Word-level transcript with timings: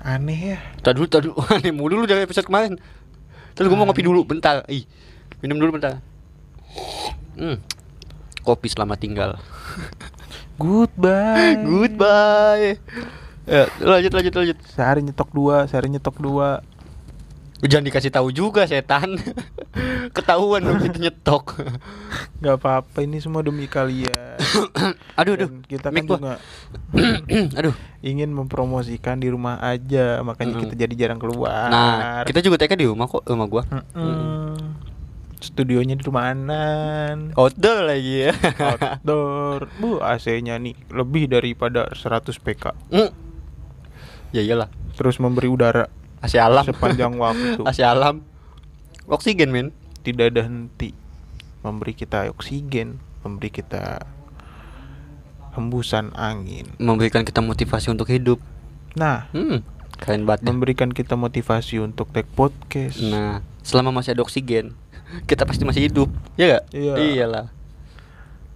Aneh 0.00 0.56
ya. 0.56 0.58
Tadi 0.80 0.96
dulu, 0.96 1.08
tadi 1.08 1.28
dulu. 1.28 1.36
Nih, 1.64 1.72
mulu 1.72 2.00
dulu 2.00 2.06
dari 2.08 2.24
episode 2.24 2.48
kemarin. 2.48 2.80
Terus 3.52 3.68
gue 3.68 3.76
mau 3.76 3.84
ngopi 3.84 4.00
dulu, 4.00 4.24
bentar. 4.24 4.64
Ih, 4.72 4.88
minum 5.44 5.60
dulu 5.60 5.76
bentar. 5.76 6.00
Hmm. 7.36 7.60
Kopi 8.40 8.72
selamat 8.72 8.98
tinggal. 9.00 9.30
Goodbye. 10.60 11.60
Goodbye. 11.60 12.80
Ya, 13.44 13.68
lanjut 13.80 14.12
lanjut 14.12 14.34
lanjut. 14.36 14.58
Sehari 14.72 15.00
nyetok 15.04 15.32
dua, 15.32 15.68
sehari 15.68 15.92
nyetok 15.92 16.16
dua. 16.20 16.64
Jangan 17.60 17.84
dikasih 17.84 18.12
tahu 18.12 18.28
juga 18.32 18.64
setan. 18.64 19.20
Ketahuan 20.16 20.64
dong 20.64 20.80
kita 20.80 20.96
nyetok. 20.96 21.60
Gak 22.42 22.56
apa-apa 22.56 23.04
ini 23.04 23.20
semua 23.20 23.44
demi 23.44 23.68
kalian. 23.68 24.40
aduh 25.20 25.36
aduh. 25.36 25.48
Dan 25.52 25.60
kita 25.68 25.92
kan 25.92 25.94
Mic 25.94 26.08
gua. 26.08 26.16
juga 26.16 26.34
aduh. 27.60 27.74
ingin 28.00 28.32
mempromosikan 28.32 29.20
di 29.20 29.28
rumah 29.28 29.60
aja, 29.60 30.24
makanya 30.24 30.56
Mm-mm. 30.56 30.64
kita 30.72 30.74
jadi 30.88 30.94
jarang 30.96 31.20
keluar. 31.20 31.68
Nah, 31.68 32.24
kita 32.24 32.40
juga 32.40 32.56
take 32.56 32.80
di 32.80 32.88
rumah 32.88 33.04
kok, 33.04 33.28
rumah 33.28 33.44
gua. 33.44 33.62
Mm-mm. 33.68 34.56
Studionya 35.40 36.00
di 36.00 36.04
rumah 36.04 36.32
Anan. 36.32 37.36
Outdoor 37.36 37.92
lagi 37.92 38.28
ya. 38.28 38.32
Outdoor. 38.72 39.68
Bu, 39.76 40.00
AC-nya 40.00 40.56
nih 40.56 40.76
lebih 40.92 41.28
daripada 41.28 41.92
100 41.92 42.40
PK. 42.40 42.72
Hmm. 42.88 43.12
ya 44.32 44.40
iyalah. 44.40 44.72
Terus 44.96 45.16
memberi 45.20 45.48
udara 45.48 45.88
Asy 46.20 46.36
alam. 46.36 46.64
sepanjang 46.64 47.16
waktu. 47.16 47.64
Asy 47.68 47.80
alam. 47.80 48.20
Oksigen, 49.04 49.50
men. 49.50 49.72
Tidak 50.00 50.32
ada 50.32 50.44
henti. 50.44 50.92
Memberi 51.60 51.92
kita 51.92 52.28
oksigen, 52.28 52.96
memberi 53.20 53.52
kita 53.52 54.00
hembusan 55.52 56.14
angin. 56.14 56.64
Memberikan 56.78 57.26
kita 57.26 57.40
motivasi 57.40 57.90
untuk 57.90 58.08
hidup. 58.08 58.40
Nah, 58.94 59.28
Hmm. 59.32 59.60
Keren 60.00 60.24
banget. 60.24 60.48
memberikan 60.48 60.88
kita 60.88 61.12
motivasi 61.12 61.76
untuk 61.76 62.08
take 62.08 62.30
podcast. 62.32 62.96
Nah, 63.04 63.44
selama 63.60 63.92
masih 63.92 64.16
ada 64.16 64.24
oksigen, 64.24 64.72
kita 65.28 65.44
pasti 65.44 65.68
masih 65.68 65.92
hidup. 65.92 66.08
Ya 66.40 66.56
gak? 66.56 66.64
Iya. 66.72 66.94
Iyalah. 66.96 67.46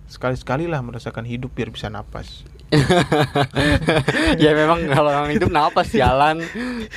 Sekali-sekali 0.08 0.64
lah 0.64 0.80
merasakan 0.80 1.28
hidup 1.28 1.52
biar 1.52 1.68
bisa 1.68 1.92
napas. 1.92 2.48
ya 4.42 4.50
memang 4.52 4.82
kalau 4.88 5.10
orang 5.10 5.30
hidup 5.30 5.50
napas 5.50 5.90
jalan. 5.90 6.42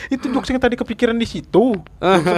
Itu 0.07 0.29
jokes 0.29 0.49
yang 0.49 0.59
tadi 0.59 0.75
kepikiran 0.75 1.13
di 1.13 1.25
situ. 1.25 1.77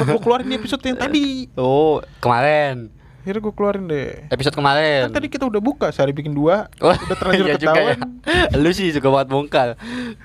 Gue 0.06 0.20
keluarin 0.20 0.48
di 0.48 0.56
episode 0.56 0.84
yang 0.84 0.98
tadi. 0.98 1.48
Oh, 1.56 2.04
kemarin. 2.20 2.92
Akhirnya 3.20 3.42
gue 3.44 3.54
keluarin 3.54 3.84
deh. 3.86 4.26
Episode 4.28 4.56
kemarin. 4.56 5.08
Kan 5.08 5.16
tadi 5.16 5.28
kita 5.28 5.46
udah 5.46 5.62
buka 5.62 5.92
sehari 5.92 6.12
bikin 6.12 6.32
dua. 6.32 6.68
Oh, 6.80 6.90
udah 6.92 7.18
terlanjur 7.18 7.46
iya 7.46 7.56
juga 7.56 7.62
ya. 7.62 7.96
ketahuan. 7.96 8.00
Lu 8.58 8.70
sih 8.72 8.90
suka 8.90 9.08
banget 9.08 9.28
bongkar. 9.30 9.70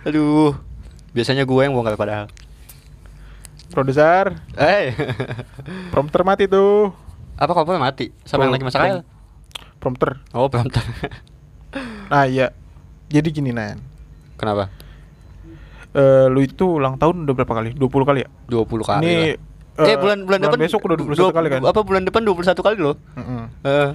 Aduh. 0.02 0.54
Biasanya 1.12 1.44
gue 1.44 1.60
yang 1.60 1.74
bongkar 1.74 1.94
padahal. 1.94 2.26
Produser, 3.70 4.38
Eh. 4.54 4.94
prompter 5.90 6.22
mati 6.22 6.46
tuh. 6.46 6.94
Apa 7.34 7.50
kompor 7.50 7.74
mati? 7.76 8.14
Sama 8.22 8.46
yang 8.46 8.54
lagi 8.54 8.62
masak? 8.62 9.02
Prompter. 9.82 10.22
Oh, 10.30 10.46
prompter. 10.46 10.80
Nah, 12.06 12.30
iya. 12.30 12.54
Jadi 13.14 13.28
gini, 13.30 13.54
Nan. 13.54 13.78
Kenapa? 14.34 14.66
Eh, 15.94 16.26
lu 16.26 16.42
itu 16.42 16.66
ulang 16.74 16.98
tahun 16.98 17.22
udah 17.22 17.34
berapa 17.36 17.54
kali? 17.54 17.70
20 17.70 17.86
kali 18.02 18.26
ya? 18.26 18.28
20 18.50 18.82
kali. 18.82 18.98
Ini 19.00 19.14
lah. 19.14 19.86
eh, 19.86 19.86
eh, 19.86 19.96
bulan 19.96 20.18
bulan 20.22 20.40
depan 20.40 20.58
besok 20.60 20.82
udah 20.82 20.96
21 20.98 21.14
dua- 21.14 21.30
kali 21.32 21.48
kan? 21.48 21.60
Apa 21.62 21.80
bulan 21.80 22.02
depan 22.02 22.22
21 22.24 22.58
kali 22.60 22.76
loh? 22.76 22.98
Mm-mm. 23.14 23.42
Eh, 23.62 23.90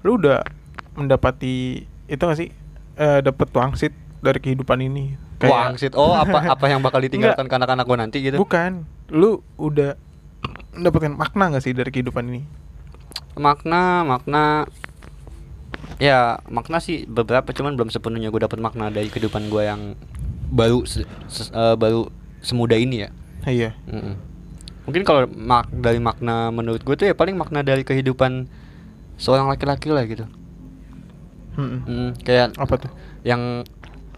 Lu 0.00 0.16
udah 0.16 0.46
mendapati 0.94 1.56
itu 2.06 2.22
gak 2.22 2.38
sih? 2.38 2.54
Eh 2.94 3.18
dapat 3.20 3.50
wangsit 3.50 3.90
dari 4.18 4.38
kehidupan 4.38 4.78
ini. 4.80 5.18
wangsit. 5.40 5.92
Oh, 5.92 6.14
apa 6.14 6.46
apa 6.54 6.64
yang 6.66 6.78
bakal 6.78 7.02
ditinggalkan 7.02 7.44
ke 7.44 7.54
anak-anak 7.56 7.84
gue 7.84 7.98
nanti 7.98 8.16
gitu? 8.22 8.38
Bukan. 8.38 8.86
Lu 9.10 9.42
udah 9.56 9.98
mendapatkan 10.72 11.10
makna 11.10 11.50
gak 11.50 11.66
sih 11.66 11.74
dari 11.74 11.90
kehidupan 11.90 12.30
ini? 12.30 12.46
Makna, 13.34 14.06
makna 14.06 14.70
Ya, 16.00 16.40
makna 16.48 16.80
sih 16.80 17.04
beberapa 17.04 17.52
cuman 17.52 17.76
belum 17.76 17.92
sepenuhnya 17.92 18.32
gue 18.32 18.40
dapat 18.40 18.56
makna 18.56 18.88
dari 18.88 19.12
kehidupan 19.12 19.52
gue 19.52 19.62
yang 19.68 19.94
baru 20.48 20.88
se- 20.88 21.04
se- 21.28 21.52
eh, 21.52 21.76
baru 21.76 22.08
semudah 22.40 22.80
ini 22.80 23.04
ya. 23.04 23.08
Iya. 23.44 23.70
Mm-mm. 23.84 24.16
Mungkin 24.88 25.02
kalau 25.04 25.28
mak 25.28 25.68
dari 25.68 26.00
makna 26.00 26.48
menurut 26.48 26.80
gue 26.80 26.96
tuh 26.96 27.06
ya 27.06 27.14
paling 27.14 27.36
makna 27.36 27.60
dari 27.60 27.84
kehidupan 27.84 28.48
seorang 29.20 29.52
laki-laki 29.52 29.92
lah 29.92 30.08
gitu. 30.08 30.24
Mm-mm. 31.60 31.80
Mm, 31.84 32.10
kayak 32.24 32.56
Apa 32.56 32.80
tuh? 32.80 32.90
yang 33.20 33.68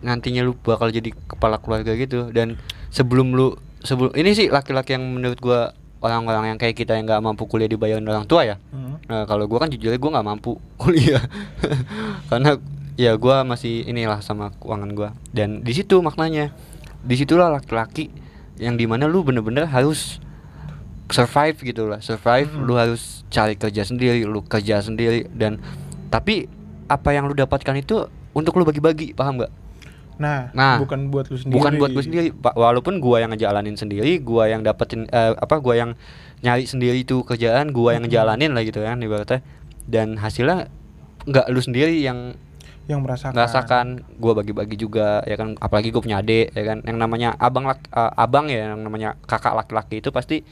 nantinya 0.03 0.47
lu 0.47 0.54
bakal 0.54 0.91
jadi 0.91 1.10
kepala 1.26 1.59
keluarga 1.59 1.94
gitu 1.98 2.31
dan 2.31 2.59
sebelum 2.91 3.34
lu 3.34 3.59
sebelum 3.82 4.15
ini 4.15 4.34
sih 4.34 4.47
laki-laki 4.50 4.94
yang 4.94 5.03
menurut 5.03 5.38
gua 5.42 5.75
orang-orang 6.02 6.54
yang 6.54 6.58
kayak 6.58 6.74
kita 6.74 6.98
yang 6.98 7.06
nggak 7.06 7.22
mampu 7.22 7.46
kuliah 7.46 7.70
dibayarin 7.70 8.04
orang 8.04 8.26
tua 8.26 8.42
ya. 8.42 8.56
Mm. 8.74 9.06
nah, 9.06 9.22
kalau 9.24 9.46
gua 9.46 9.62
kan 9.62 9.70
jujur 9.70 9.94
aja 9.94 9.98
gua 10.02 10.18
nggak 10.18 10.26
mampu 10.26 10.58
kuliah. 10.82 11.22
Karena 12.26 12.58
ya 12.98 13.14
gua 13.16 13.46
masih 13.46 13.86
inilah 13.86 14.18
sama 14.20 14.50
keuangan 14.58 14.91
gua. 14.92 15.08
Dan 15.30 15.62
di 15.62 15.72
situ 15.72 16.02
maknanya. 16.02 16.50
Di 17.02 17.18
situlah 17.18 17.50
laki-laki 17.50 18.14
yang 18.62 18.78
di 18.78 18.86
mana 18.86 19.10
lu 19.10 19.26
bener-bener 19.26 19.66
harus 19.66 20.22
survive 21.10 21.58
gitu 21.62 21.86
lah. 21.91 22.02
Survive 22.02 22.50
Mm. 22.50 22.62
lu 22.66 22.74
harus 22.78 23.22
cari 23.32 23.54
kerja 23.56 23.86
sendiri 23.86 24.26
lu 24.26 24.42
kerja 24.42 24.82
sendiri. 24.82 25.30
Dan 25.30 25.62
tapi 26.10 26.46
apa 26.91 27.14
yang 27.14 27.24
lu 27.30 27.34
dapatkan 27.34 27.78
itu 27.78 28.10
untuk 28.34 28.58
lu 28.58 28.66
bagi-bagi 28.66 29.14
paham 29.14 29.41
nggak 29.41 29.52
Nah, 30.14 30.52
Nah, 30.52 30.76
bukan 30.78 31.08
buat 31.08 31.26
lu 31.26 31.36
sendiri. 31.36 31.54
bukan 31.54 31.72
buat 31.76 31.90
gue 31.90 32.02
sendiri 32.02 32.28
walaupun 32.36 32.98
gua 32.98 33.18
yang 33.18 33.30
ngejalanin 33.30 33.74
sendiri 33.74 34.18
gua 34.18 34.46
yang 34.46 34.60
dapetin 34.60 35.04
eh, 35.06 35.32
apa 35.32 35.56
gua 35.58 35.74
yang 35.74 35.90
nyari 36.40 36.64
sendiri 36.64 37.00
itu 37.00 37.22
kerjaan 37.22 37.70
gua 37.70 37.94
yang 37.94 38.04
ngejalanin 38.04 38.50
lah 38.50 38.60
gitu 38.60 38.78
kan 38.78 38.98
ibaratnya 38.98 39.40
dan 39.84 40.14
hasilnya 40.16 40.68
nggak 41.22 41.46
lu 41.48 41.58
sendiri 41.58 41.96
yang 41.98 42.34
Yang 42.82 43.00
merasakan. 43.00 43.32
merasakan 43.32 43.86
gua 44.16 44.32
bagi-bagi 44.34 44.76
juga 44.76 45.22
ya 45.22 45.34
kan 45.34 45.54
apalagi 45.56 45.88
gue 45.88 46.00
punya 46.00 46.18
adik 46.18 46.50
ya 46.50 46.64
kan 46.66 46.82
yang 46.82 46.98
namanya 46.98 47.32
abang 47.36 47.62
lak, 47.64 47.78
eh, 47.86 48.12
abang 48.16 48.46
ya 48.46 48.68
yang 48.68 48.82
namanya 48.82 49.14
kakak 49.22 49.54
laki-laki 49.54 49.98
itu 49.98 50.10
pasti 50.10 50.42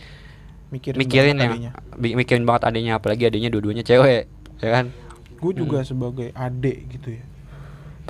Mikirin, 0.71 0.94
mikirin 0.97 1.34
banget 1.34 1.42
yang 1.42 1.53
adanya. 1.53 1.71
bi- 1.97 2.15
mikirin 2.15 2.44
banget 2.44 2.62
adiknya 2.65 2.92
apalagi 2.97 3.22
adiknya 3.25 3.50
dua-duanya 3.50 3.82
cewek 3.82 4.31
ya 4.56 4.71
kan 4.72 4.94
Gue 5.37 5.53
juga 5.53 5.81
Mm. 5.81 5.87
sebagai 5.87 6.28
adik 6.32 6.78
gitu 6.92 7.09
ya. 7.12 7.25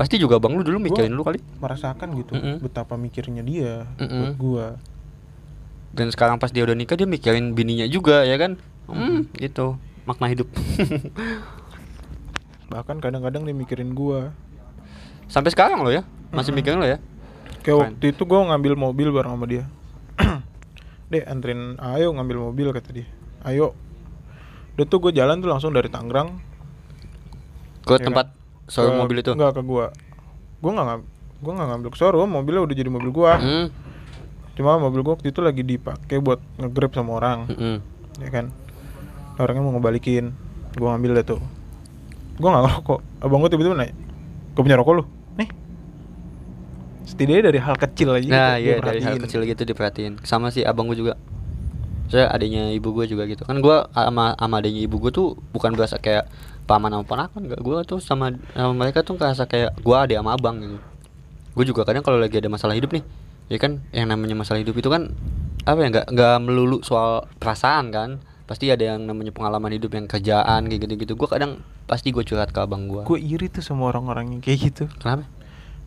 Pasti 0.01 0.17
juga 0.17 0.41
bang 0.41 0.57
lu 0.57 0.65
dulu 0.65 0.81
Gua 0.81 0.87
mikirin 0.89 1.13
lu 1.13 1.21
kali 1.21 1.45
Merasakan 1.61 2.17
gitu 2.17 2.33
Mm-mm. 2.33 2.65
betapa 2.65 2.97
mikirnya 2.97 3.45
dia 3.45 3.85
buat 4.01 4.01
Mm-mm. 4.01 4.33
gua. 4.35 4.67
dan 5.93 6.09
sekarang 6.09 6.41
pas 6.41 6.49
dia 6.49 6.65
udah 6.65 6.73
nikah 6.73 6.97
dia 6.97 7.05
mikirin 7.05 7.53
bininya 7.53 7.85
juga 7.85 8.25
ya 8.25 8.41
kan 8.41 8.57
hmm, 8.89 9.29
gitu 9.37 9.77
makna 10.09 10.33
hidup 10.33 10.49
Bahkan 12.71 13.03
kadang-kadang 13.03 13.43
dia 13.43 13.53
mikirin 13.53 13.93
gua. 13.93 14.31
sampai 15.27 15.51
sekarang 15.51 15.79
lo 15.79 15.91
ya 15.91 16.01
masih 16.31 16.51
Mm-mm. 16.51 16.59
mikirin 16.59 16.79
lo 16.79 16.87
ya 16.87 16.99
Kayak 17.61 17.77
Keren. 17.77 17.81
waktu 17.93 18.05
itu 18.09 18.23
gua 18.25 18.41
ngambil 18.49 18.73
mobil 18.73 19.09
bareng 19.13 19.37
sama 19.37 19.45
dia. 19.45 19.65
Dek, 21.13 21.29
anterin 21.29 21.77
ayo 21.77 22.09
ngambil 22.09 22.41
mobil 22.41 22.73
kata 22.73 22.89
dia. 22.91 23.07
Ayo. 23.45 23.77
Udah 24.73 24.87
tuh 24.89 24.97
gue 24.97 25.13
jalan 25.13 25.45
tuh 25.45 25.51
langsung 25.53 25.77
dari 25.77 25.93
Tangerang 25.93 26.41
ke 27.85 28.01
Ya 28.01 28.07
tempat 28.07 28.33
showroom 28.71 28.97
ke- 28.97 29.03
mobil 29.03 29.17
itu 29.19 29.31
Enggak 29.35 29.53
ke 29.53 29.63
gua. 29.63 29.87
Gua 30.59 30.71
enggak 30.73 30.87
gua 31.41 31.53
enggak 31.53 31.69
ngambil 31.69 31.89
ke 31.91 31.99
showroom, 31.99 32.29
mobilnya 32.31 32.63
udah 32.63 32.77
jadi 32.77 32.91
mobil 32.91 33.11
gua. 33.11 33.37
hmm. 33.37 33.67
Cuma 34.55 34.79
mobil 34.79 35.01
gua 35.01 35.19
waktu 35.19 35.31
itu 35.31 35.41
lagi 35.41 35.63
dipakai 35.63 36.19
buat 36.19 36.39
nge-grab 36.57 36.93
sama 36.93 37.17
orang, 37.17 37.49
mm-mm. 37.49 37.77
ya 38.19 38.31
kan. 38.31 38.55
Orangnya 39.37 39.63
mau 39.63 39.73
ngebalikin. 39.73 40.33
Gua 40.75 40.95
ngambil 40.95 41.19
deh 41.19 41.27
tuh. 41.27 41.41
Gua 42.37 42.49
enggak 42.53 42.63
ngerokok. 42.69 43.01
Abang 43.21 43.41
gua 43.41 43.49
tiba-tiba 43.49 43.75
nanya, 43.75 43.95
"Gua 44.53 44.63
punya 44.63 44.77
rokok 44.77 44.95
lu?" 44.97 45.05
Nih. 45.35 45.49
Setidaknya 47.03 47.51
dari 47.51 47.59
hal 47.59 47.75
kecil 47.75 48.09
aja 48.13 48.29
nah 48.29 48.55
gua 48.55 48.61
iya 48.61 48.77
dari 48.79 49.01
hal 49.01 49.19
kecil 49.19 49.43
gitu 49.43 49.63
diperhatiin 49.65 50.23
sama 50.23 50.53
sih 50.55 50.63
abang 50.63 50.87
gue 50.87 50.95
juga 50.95 51.19
saya 52.07 52.27
adanya 52.27 52.71
ibu 52.71 52.91
gue 52.91 53.07
juga 53.07 53.27
gitu 53.27 53.43
kan 53.43 53.59
gue 53.59 53.77
sama 53.89 54.35
sama 54.35 54.55
adanya 54.59 54.79
ibu 54.79 54.99
gue 54.99 55.11
tuh 55.11 55.35
bukan 55.51 55.75
berasa 55.75 55.97
kayak 55.97 56.31
paman 56.71 56.95
sama 56.95 57.03
ponakan 57.03 57.41
gak 57.51 57.59
gue 57.59 57.79
tuh 57.83 57.99
sama, 57.99 58.31
sama 58.55 58.73
mereka 58.79 59.03
tuh 59.03 59.19
ngerasa 59.19 59.51
kayak 59.51 59.75
gue 59.83 59.97
ada 59.99 60.15
sama 60.23 60.39
abang 60.39 60.57
gitu 60.63 60.79
gue 61.51 61.65
juga 61.67 61.83
kadang 61.83 62.07
kalau 62.07 62.23
lagi 62.23 62.39
ada 62.39 62.47
masalah 62.47 62.79
hidup 62.79 62.95
nih 62.95 63.03
ya 63.51 63.59
kan 63.59 63.83
yang 63.91 64.07
namanya 64.07 64.39
masalah 64.39 64.63
hidup 64.63 64.79
itu 64.79 64.87
kan 64.87 65.11
apa 65.67 65.79
ya 65.83 65.89
nggak 65.91 66.07
nggak 66.15 66.37
melulu 66.47 66.79
soal 66.87 67.27
perasaan 67.43 67.91
kan 67.91 68.11
pasti 68.47 68.71
ada 68.71 68.95
yang 68.95 69.03
namanya 69.03 69.35
pengalaman 69.35 69.75
hidup 69.75 69.99
yang 69.99 70.07
kerjaan 70.07 70.71
kayak 70.71 70.87
gitu 70.87 70.95
gitu 70.95 71.13
gue 71.19 71.29
kadang 71.31 71.63
pasti 71.91 72.15
gue 72.15 72.23
curhat 72.23 72.55
ke 72.55 72.59
abang 72.63 72.87
gue 72.87 73.03
Gue 73.03 73.19
iri 73.19 73.51
tuh 73.51 73.67
sama 73.67 73.91
orang-orang 73.91 74.39
yang 74.39 74.41
kayak 74.43 74.71
gitu. 74.71 74.85
kenapa 75.03 75.27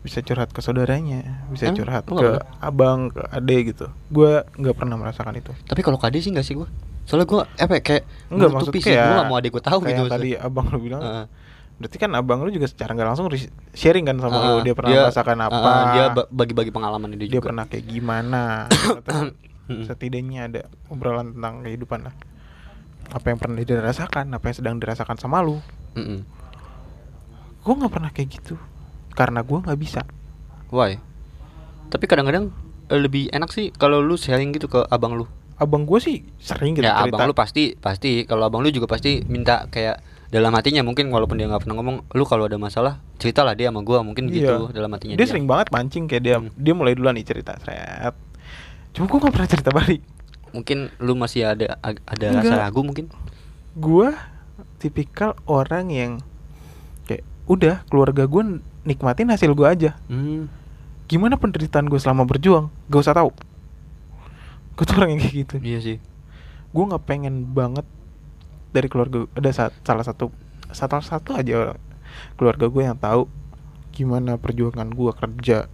Bisa 0.04 0.20
curhat 0.20 0.52
ke 0.52 0.60
saudaranya, 0.60 1.48
bisa 1.48 1.72
Emang? 1.72 1.80
curhat 1.80 2.04
Lu 2.12 2.20
ke 2.20 2.28
nggak 2.28 2.44
abang, 2.60 3.08
ke 3.08 3.24
ade 3.32 3.56
gitu. 3.72 3.88
Gue 4.12 4.44
nggak 4.60 4.76
pernah 4.76 5.00
merasakan 5.00 5.32
itu. 5.40 5.48
Tapi 5.64 5.80
kalau 5.80 5.96
kade 5.96 6.20
sih 6.20 6.28
nggak 6.28 6.44
sih 6.44 6.60
gue? 6.60 6.68
Soalnya 7.04 7.26
gue 7.28 7.40
apa 7.44 7.72
ya, 7.76 7.82
kayak 7.84 8.02
Enggak 8.32 8.50
maksud 8.50 8.72
kayak 8.74 8.96
gue 8.96 9.14
gak 9.14 9.28
mau 9.28 9.36
adik 9.36 9.50
gue 9.52 9.62
tahu 9.62 9.78
gitu. 9.84 10.02
tadi 10.08 10.30
abang 10.36 10.66
lu 10.72 10.78
bilang 10.80 11.02
Heeh. 11.02 11.24
Berarti 11.74 11.96
kan 11.98 12.10
abang 12.14 12.38
lu 12.40 12.48
juga 12.48 12.70
secara 12.70 12.94
nggak 12.94 13.08
langsung 13.12 13.26
sharing 13.74 14.06
kan 14.06 14.16
sama 14.22 14.36
Ah, 14.36 14.42
lu, 14.46 14.52
dia 14.62 14.74
pernah 14.78 15.10
merasakan 15.10 15.38
ah, 15.42 15.46
apa, 15.50 15.58
ah, 15.66 15.82
dia 15.90 16.04
ba- 16.08 16.30
bagi-bagi 16.30 16.70
pengalaman 16.70 17.12
dia, 17.12 17.26
dia 17.26 17.28
juga 17.34 17.50
pernah 17.50 17.64
kayak 17.66 17.84
gimana. 17.84 18.42
Mm-mm. 19.68 19.88
Setidaknya 19.88 20.40
ada 20.46 20.60
obrolan 20.86 21.32
tentang 21.34 21.64
kehidupan 21.64 22.04
lah. 22.04 22.14
Apa 23.10 23.32
yang 23.32 23.38
pernah 23.40 23.58
dia 23.58 23.80
rasakan, 23.80 24.30
apa 24.30 24.44
yang 24.48 24.56
sedang 24.56 24.76
dirasakan 24.78 25.16
sama 25.18 25.40
lu. 25.40 25.58
Gue 27.64 27.74
nggak 27.74 27.92
pernah 27.92 28.10
kayak 28.12 28.28
gitu, 28.28 28.54
karena 29.12 29.40
gue 29.40 29.58
nggak 29.58 29.80
bisa. 29.80 30.02
why 30.68 30.98
tapi 31.86 32.10
kadang-kadang 32.10 32.50
eh, 32.90 32.98
lebih 32.98 33.30
enak 33.30 33.46
sih 33.48 33.70
kalau 33.70 34.02
lu 34.02 34.18
sharing 34.18 34.50
gitu 34.50 34.66
ke 34.66 34.82
abang 34.90 35.14
lu 35.14 35.30
Abang 35.54 35.84
gue 35.84 35.98
sih 35.98 36.26
sering 36.38 36.74
gitu 36.74 36.82
ya 36.82 36.94
cerita. 36.96 37.14
abang 37.14 37.30
lu 37.30 37.34
pasti 37.34 37.74
pasti 37.74 38.24
kalau 38.24 38.44
abang 38.44 38.60
lu 38.60 38.68
juga 38.68 38.86
pasti 38.86 39.22
minta 39.24 39.66
kayak 39.68 40.02
dalam 40.28 40.50
hatinya 40.50 40.82
mungkin 40.82 41.06
walaupun 41.08 41.38
dia 41.38 41.46
nggak 41.46 41.62
pernah 41.62 41.78
ngomong 41.78 41.96
lu 42.10 42.24
kalau 42.24 42.44
ada 42.44 42.58
masalah 42.58 42.98
ceritalah 43.16 43.54
dia 43.54 43.70
sama 43.70 43.80
gua 43.80 44.02
mungkin 44.02 44.26
Iya. 44.26 44.34
gitu 44.34 44.54
dalam 44.74 44.90
hatinya 44.90 45.14
dia, 45.14 45.24
sering 45.24 45.46
banget 45.46 45.70
mancing 45.70 46.04
kayak 46.04 46.22
dia 46.22 46.36
Hmm. 46.36 46.50
dia 46.52 46.74
mulai 46.74 46.92
duluan 46.92 47.14
nih 47.14 47.22
cerita 47.22 47.54
seret 47.62 48.18
cuma 48.90 49.06
gue 49.06 49.18
gak 49.20 49.30
pernah 49.30 49.46
cerita 49.48 49.70
balik 49.70 50.02
mungkin 50.50 50.78
lu 50.98 51.14
masih 51.14 51.46
ada 51.48 51.78
ada 51.82 51.94
Enggak. 52.28 52.46
rasa 52.46 52.54
ragu 52.60 52.82
mungkin 52.82 53.06
gue 53.74 54.08
tipikal 54.78 55.38
orang 55.44 55.86
yang 55.88 56.12
kayak 57.04 57.22
udah 57.46 57.86
keluarga 57.86 58.26
gue 58.26 58.58
nikmatin 58.82 59.30
hasil 59.30 59.50
gue 59.50 59.66
aja 59.66 59.90
hmm. 60.06 60.50
gimana 61.06 61.34
penderitaan 61.34 61.86
gue 61.86 61.98
selama 61.98 62.22
berjuang 62.22 62.70
gak 62.86 63.00
usah 63.00 63.14
tahu 63.14 63.30
gue 64.74 64.84
tuh 64.84 64.94
orang 64.98 65.10
yang 65.14 65.20
kayak 65.22 65.34
gitu? 65.46 65.54
Iya 65.62 65.78
sih. 65.80 65.96
Gue 66.70 66.84
nggak 66.84 67.06
pengen 67.06 67.50
banget 67.50 67.86
dari 68.74 68.90
keluarga 68.90 69.26
ada 69.32 69.50
sa- 69.54 69.74
salah 69.82 70.02
satu 70.02 70.34
salah 70.74 70.98
satu 70.98 71.38
aja 71.38 71.54
orang 71.54 71.78
keluarga 72.34 72.66
gue 72.66 72.82
yang 72.82 72.98
tahu 72.98 73.30
gimana 73.94 74.34
perjuangan 74.34 74.90
gue 74.90 75.12
kerja 75.14 75.70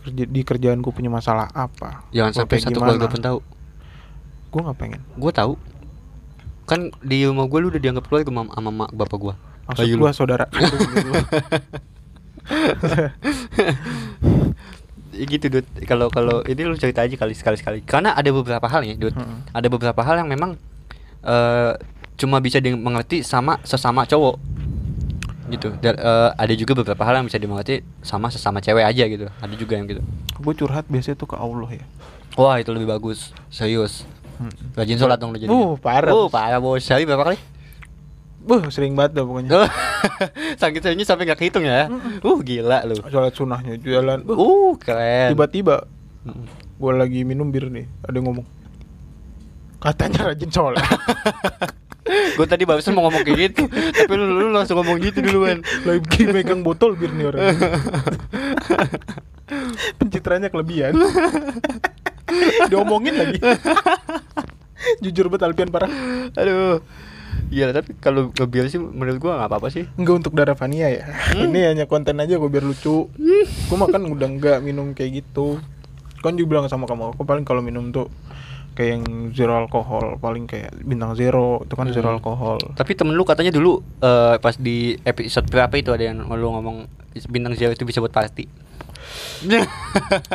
kerja 0.00 0.24
di 0.24 0.40
kerjaan 0.40 0.80
gue 0.80 0.88
punya 0.88 1.12
masalah 1.12 1.52
apa. 1.52 2.08
Jangan 2.10 2.32
gua 2.32 2.38
sampai 2.40 2.56
satu 2.56 2.72
gimana. 2.72 2.96
keluarga 2.96 3.06
pun 3.12 3.20
tahu. 3.20 3.38
Gue 4.48 4.60
nggak 4.64 4.78
pengen. 4.78 5.00
Gua 5.18 5.32
tahu. 5.34 5.52
Kan 6.64 6.90
di 7.04 7.22
rumah 7.22 7.44
gua 7.44 7.60
lu 7.60 7.68
udah 7.68 7.82
dianggap 7.82 8.08
keluarga 8.08 8.32
sama 8.32 8.48
sama 8.48 8.70
mak 8.72 8.90
bapak 8.96 9.18
gua. 9.20 9.34
Maksud 9.66 9.98
gue 9.98 10.10
saudara 10.14 10.46
gitu, 15.16 15.48
gitu. 15.48 15.56
Ya 15.56 15.64
gitu 15.64 15.64
Dut. 15.64 15.66
Kalau 15.88 16.06
kalau 16.12 16.36
ini 16.44 16.60
lu 16.68 16.76
cerita 16.76 17.00
aja 17.00 17.16
kali 17.16 17.32
sekali 17.32 17.56
sekali. 17.56 17.78
Karena 17.82 18.12
ada 18.12 18.28
beberapa 18.28 18.66
hal 18.68 18.84
ya 18.84 18.94
Dut. 18.94 19.16
Mm-mm. 19.16 19.48
ada 19.56 19.66
beberapa 19.72 20.00
hal 20.04 20.20
yang 20.20 20.28
memang 20.28 20.60
eh 21.24 21.72
cuma 22.16 22.40
bisa 22.40 22.60
dimengerti 22.60 23.24
sama 23.24 23.60
sesama 23.64 24.04
cowok. 24.04 24.36
Gitu. 25.46 25.72
Dan 25.80 25.94
eh, 25.96 26.30
ada 26.36 26.54
juga 26.58 26.72
beberapa 26.84 27.02
hal 27.06 27.22
yang 27.22 27.26
bisa 27.26 27.40
dimengerti 27.40 27.80
sama 28.04 28.28
sesama 28.28 28.60
cewek 28.60 28.84
aja 28.84 29.04
gitu. 29.08 29.26
Ada 29.40 29.54
juga 29.56 29.80
yang 29.80 29.86
gitu. 29.88 30.02
Gue 30.36 30.52
curhat 30.52 30.84
biasanya 30.92 31.16
tuh 31.16 31.32
ke 31.32 31.36
Allah 31.40 31.70
ya. 31.80 31.84
Wah 32.36 32.60
itu 32.60 32.70
lebih 32.70 32.92
bagus. 32.92 33.32
Serius. 33.48 34.04
Mm. 34.36 34.52
rajin 34.76 34.96
sholat 35.00 35.16
dong 35.16 35.32
lu 35.32 35.40
jadi. 35.40 35.48
Uh, 35.48 35.80
parah, 35.80 36.12
uh 36.12 36.28
parah 36.28 36.60
bos. 36.60 36.84
Sehari 36.84 37.08
berapa 37.08 37.24
kali 37.24 37.55
Buh, 38.46 38.62
sering 38.70 38.94
banget 38.94 39.18
dah 39.18 39.24
pokoknya. 39.26 39.50
Oh, 39.58 39.70
Sakit 40.62 40.78
seringnya 40.78 41.02
sampai 41.02 41.26
gak 41.26 41.42
kehitung 41.42 41.66
ya? 41.66 41.90
Uh 42.22 42.38
gila 42.40 42.86
lu. 42.86 42.94
Sholat 43.10 43.34
sunnahnya 43.34 43.74
jalan 43.82 44.22
Buh, 44.22 44.38
Uh 44.38 44.72
keren. 44.78 45.34
Tiba-tiba 45.34 45.84
Mm. 46.26 46.42
gue 46.82 46.90
lagi 46.90 47.20
minum 47.22 47.54
bir 47.54 47.70
nih 47.70 47.86
ada 48.02 48.18
yang 48.18 48.26
ngomong 48.26 48.42
katanya 49.78 50.34
rajin 50.34 50.50
sholat. 50.50 50.82
Gue 52.34 52.46
tadi 52.46 52.62
barusan 52.62 52.94
mau 52.94 53.06
ngomong 53.06 53.22
kayak 53.22 53.38
gitu 53.50 53.62
Tapi 53.98 54.14
lu, 54.14 54.26
lu 54.30 54.50
langsung 54.50 54.78
ngomong 54.78 54.98
gitu 54.98 55.22
duluan. 55.22 55.62
Lagi 55.82 56.26
megang 56.26 56.66
botol 56.66 56.98
bir 56.98 57.10
nih 57.10 57.30
orang. 57.30 57.54
Pencitraannya 59.98 60.50
kelebihan. 60.50 60.94
Diomongin 62.66 63.14
lagi. 63.14 63.38
Jujur 65.02 65.30
bet 65.30 65.42
Alpian 65.42 65.70
parah. 65.70 65.90
Aduh 66.34 66.82
Iya 67.46 67.70
tapi 67.70 67.94
kalau 67.94 68.32
ngebiar 68.32 68.66
sih 68.66 68.76
menurut 68.76 69.16
gua 69.16 69.36
nggak 69.36 69.48
apa-apa 69.48 69.68
sih 69.68 69.86
enggak 69.94 70.14
untuk 70.18 70.32
darah 70.32 70.52
Fania 70.52 70.88
ya 70.88 71.06
Hmm. 71.32 71.46
ini 71.46 71.62
hanya 71.64 71.84
konten 71.84 72.16
aja 72.16 72.34
gue 72.34 72.46
biar 72.46 72.62
lucu 72.62 73.06
gue 73.12 73.76
makan 73.76 74.08
udah 74.08 74.28
enggak 74.28 74.58
minum 74.60 74.90
kayak 74.90 75.22
gitu 75.22 75.62
kan 76.18 76.32
juga 76.32 76.48
bilang 76.52 76.66
sama 76.66 76.84
kamu 76.84 77.12
aku 77.12 77.22
paling 77.22 77.42
kalau 77.42 77.60
minum 77.60 77.90
tuh 77.90 78.10
kayak 78.72 78.90
yang 78.92 79.04
zero 79.30 79.56
alkohol 79.56 80.16
paling 80.16 80.44
kayak 80.44 80.74
bintang 80.78 81.14
zero 81.14 81.62
itu 81.62 81.72
kan 81.72 81.86
zero 81.88 82.08
Hmm. 82.08 82.16
alkohol 82.16 82.58
Tapi 82.72 82.92
temen 82.92 83.12
lu 83.12 83.22
katanya 83.22 83.48
dulu 83.48 83.78
eh, 83.98 84.36
pas 84.36 84.54
di 84.54 84.76
episode 85.00 85.46
berapa 85.46 85.72
itu 85.72 85.90
ada 85.90 86.04
yang 86.04 86.26
lu 86.26 86.50
ngomong 86.50 86.84
bintang 87.26 87.54
zero 87.54 87.70
itu 87.70 87.82
bisa 87.82 87.98
buat 87.98 88.10
party. 88.10 88.44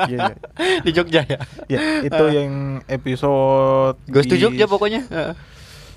Iya, 0.03 0.31
di 0.79 0.91
Jogja 0.91 1.21
ya. 1.23 1.37
ya 1.67 1.79
itu 2.01 2.23
yang 2.31 2.51
episode 2.85 3.99
Gue 4.05 4.21
setuju 4.21 4.47
bis- 4.47 4.57
Jogja 4.57 4.65
pokoknya. 4.65 5.01
Heeh. 5.05 5.33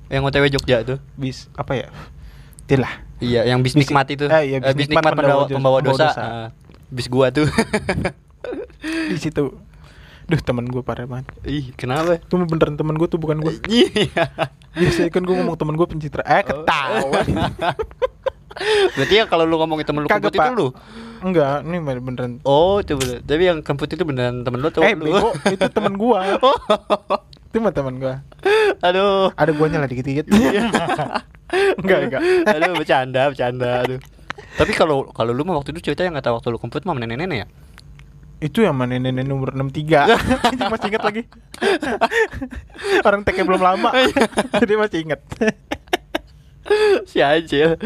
Yang 0.06 0.22
OTW 0.24 0.44
Jogja 0.50 0.76
tuh. 0.82 0.98
bis 1.14 1.48
apa 1.54 1.72
ya 1.74 1.88
itulah 2.60 2.94
Iya, 3.18 3.46
yang 3.46 3.60
bis 3.60 3.72
Bis- 3.72 3.86
nikmat 3.86 4.04
itu. 4.08 4.26
eh, 4.26 4.42
iya, 4.46 4.58
bis 4.58 4.74
bis 4.74 4.86
nikmat 4.86 5.00
nikmat 5.06 5.12
pembawa, 5.14 5.44
pembawa 5.44 5.48
pembawa 5.48 5.78
dosa. 5.80 5.92
dosa. 6.04 6.12
Pembawa 6.12 6.12
dosa. 6.12 6.22
Heeh. 6.22 6.48
bis 6.90 7.06
gua 7.08 7.26
tuh. 7.30 7.46
di 9.10 9.18
situ 9.18 9.44
Duh 10.24 10.40
teman 10.40 10.64
gue 10.64 10.80
parah 10.80 11.04
banget 11.04 11.28
Ih, 11.42 11.72
kenapa? 11.74 12.16
Itu 12.16 12.36
mah 12.36 12.48
beneran 12.48 12.76
teman 12.76 12.96
gue 12.96 13.04
tuh 13.04 13.16
bukan 13.16 13.40
gue 13.40 13.60
Iya. 13.70 14.24
Biasanya 14.72 15.10
kan 15.10 15.20
gue 15.20 15.34
ngomong 15.34 15.52
teman 15.54 15.74
gue 15.74 15.84
pencitra 15.84 16.20
Eh 16.22 16.40
ketahuan 16.42 17.26
Berarti 18.96 19.14
ya 19.14 19.24
kalau 19.26 19.44
lu 19.44 19.58
ngomongin 19.58 19.84
temen 19.84 20.00
lu 20.00 20.08
Kagak, 20.08 20.30
itu 20.30 20.40
lu. 20.54 20.68
Enggak, 21.20 21.60
ini 21.62 21.76
beneran 21.76 22.40
Oh, 22.40 22.80
bener. 22.80 23.20
Tapi 23.20 23.42
yang 23.42 23.60
kebut 23.60 23.88
itu 23.90 24.00
beneran 24.00 24.40
temen 24.40 24.60
lu 24.60 24.68
tuh 24.70 24.80
Eh 24.80 24.94
lu. 24.94 25.12
bego, 25.12 25.28
itu 25.46 25.66
teman 25.68 25.92
gue 25.94 26.20
Oh. 26.40 26.56
Itu 27.54 27.62
mah 27.62 27.70
teman 27.70 28.02
gue 28.02 28.14
Aduh. 28.82 29.30
Ada 29.38 29.54
guanya 29.54 29.78
lah 29.78 29.86
dikit-dikit 29.86 30.26
Enggak, 31.78 31.98
enggak 32.10 32.20
Aduh, 32.50 32.74
bercanda, 32.74 33.30
bercanda. 33.30 33.86
Aduh. 33.86 34.02
Tapi 34.58 34.74
kalau 34.74 35.06
kalau 35.14 35.30
lu 35.30 35.46
mah 35.46 35.62
waktu 35.62 35.70
itu 35.70 35.86
cerita 35.90 36.02
yang 36.02 36.18
kata 36.18 36.34
waktu 36.34 36.50
lu 36.50 36.58
kemput 36.58 36.82
mah 36.82 36.98
sama 36.98 37.06
nenek-nenek 37.06 37.38
ya? 37.38 37.48
Itu 38.42 38.66
yang 38.66 38.74
mana 38.74 38.98
nenek 38.98 39.22
nomor 39.22 39.54
63 39.54 40.10
Masih 40.74 40.88
inget 40.90 41.02
lagi 41.06 41.22
Orang 43.06 43.22
TK 43.22 43.46
belum 43.46 43.62
lama 43.62 43.94
Jadi 44.58 44.74
masih 44.74 44.98
inget 45.06 45.22
si 47.04 47.20
aja. 47.20 47.76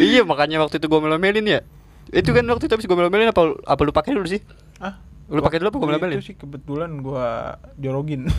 iya, 0.00 0.24
makanya 0.24 0.64
waktu 0.64 0.80
itu 0.80 0.88
gua 0.88 1.04
melomelin 1.04 1.44
ya. 1.44 1.60
Itu 2.08 2.32
kan 2.32 2.44
waktu 2.48 2.64
itu 2.64 2.72
habis 2.72 2.88
gua 2.88 3.04
melomelin 3.04 3.28
apa 3.28 3.52
apa 3.68 3.80
lu 3.84 3.92
pakai 3.92 4.16
dulu 4.16 4.24
sih? 4.24 4.40
ah, 4.80 4.96
Lu 5.32 5.40
pakai 5.40 5.58
dulu 5.58 5.72
apa 5.72 5.78
gua 5.80 5.88
Itu 5.88 5.92
melomelin? 5.96 6.20
sih 6.20 6.36
kebetulan 6.36 7.00
gue 7.00 7.26
jorogin 7.80 8.28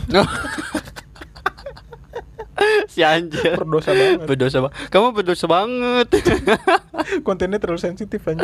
si 2.88 3.02
anjir. 3.02 3.58
Berdosa 3.58 3.90
banget. 3.92 4.18
Berdosa 4.24 4.58
banget. 4.62 4.74
Kamu 4.88 5.06
berdosa 5.10 5.46
banget. 5.50 6.06
Kontennya 7.26 7.58
terlalu 7.58 7.80
sensitif 7.82 8.22
aja 8.24 8.40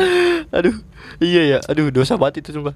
aduh, 0.51 0.75
iya 1.23 1.57
ya. 1.57 1.57
Aduh, 1.71 1.89
dosa 1.89 2.19
banget 2.19 2.43
itu 2.43 2.59
sumpah. 2.59 2.75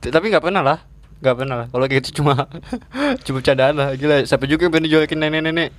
Tapi 0.00 0.24
nggak 0.32 0.44
pernah 0.44 0.64
lah. 0.64 0.78
nggak 1.20 1.36
pernah 1.40 1.56
lah. 1.56 1.66
Kalau 1.72 1.84
kayak 1.88 2.00
gitu 2.04 2.20
cuma 2.20 2.48
cuma 3.24 3.34
bercandaan 3.40 3.74
lah. 3.76 3.88
Gila, 3.96 4.24
siapa 4.24 4.44
juga 4.48 4.66
yang 4.66 4.72
berani 4.72 4.88
jualin 4.88 5.08
nenek-nenek. 5.20 5.70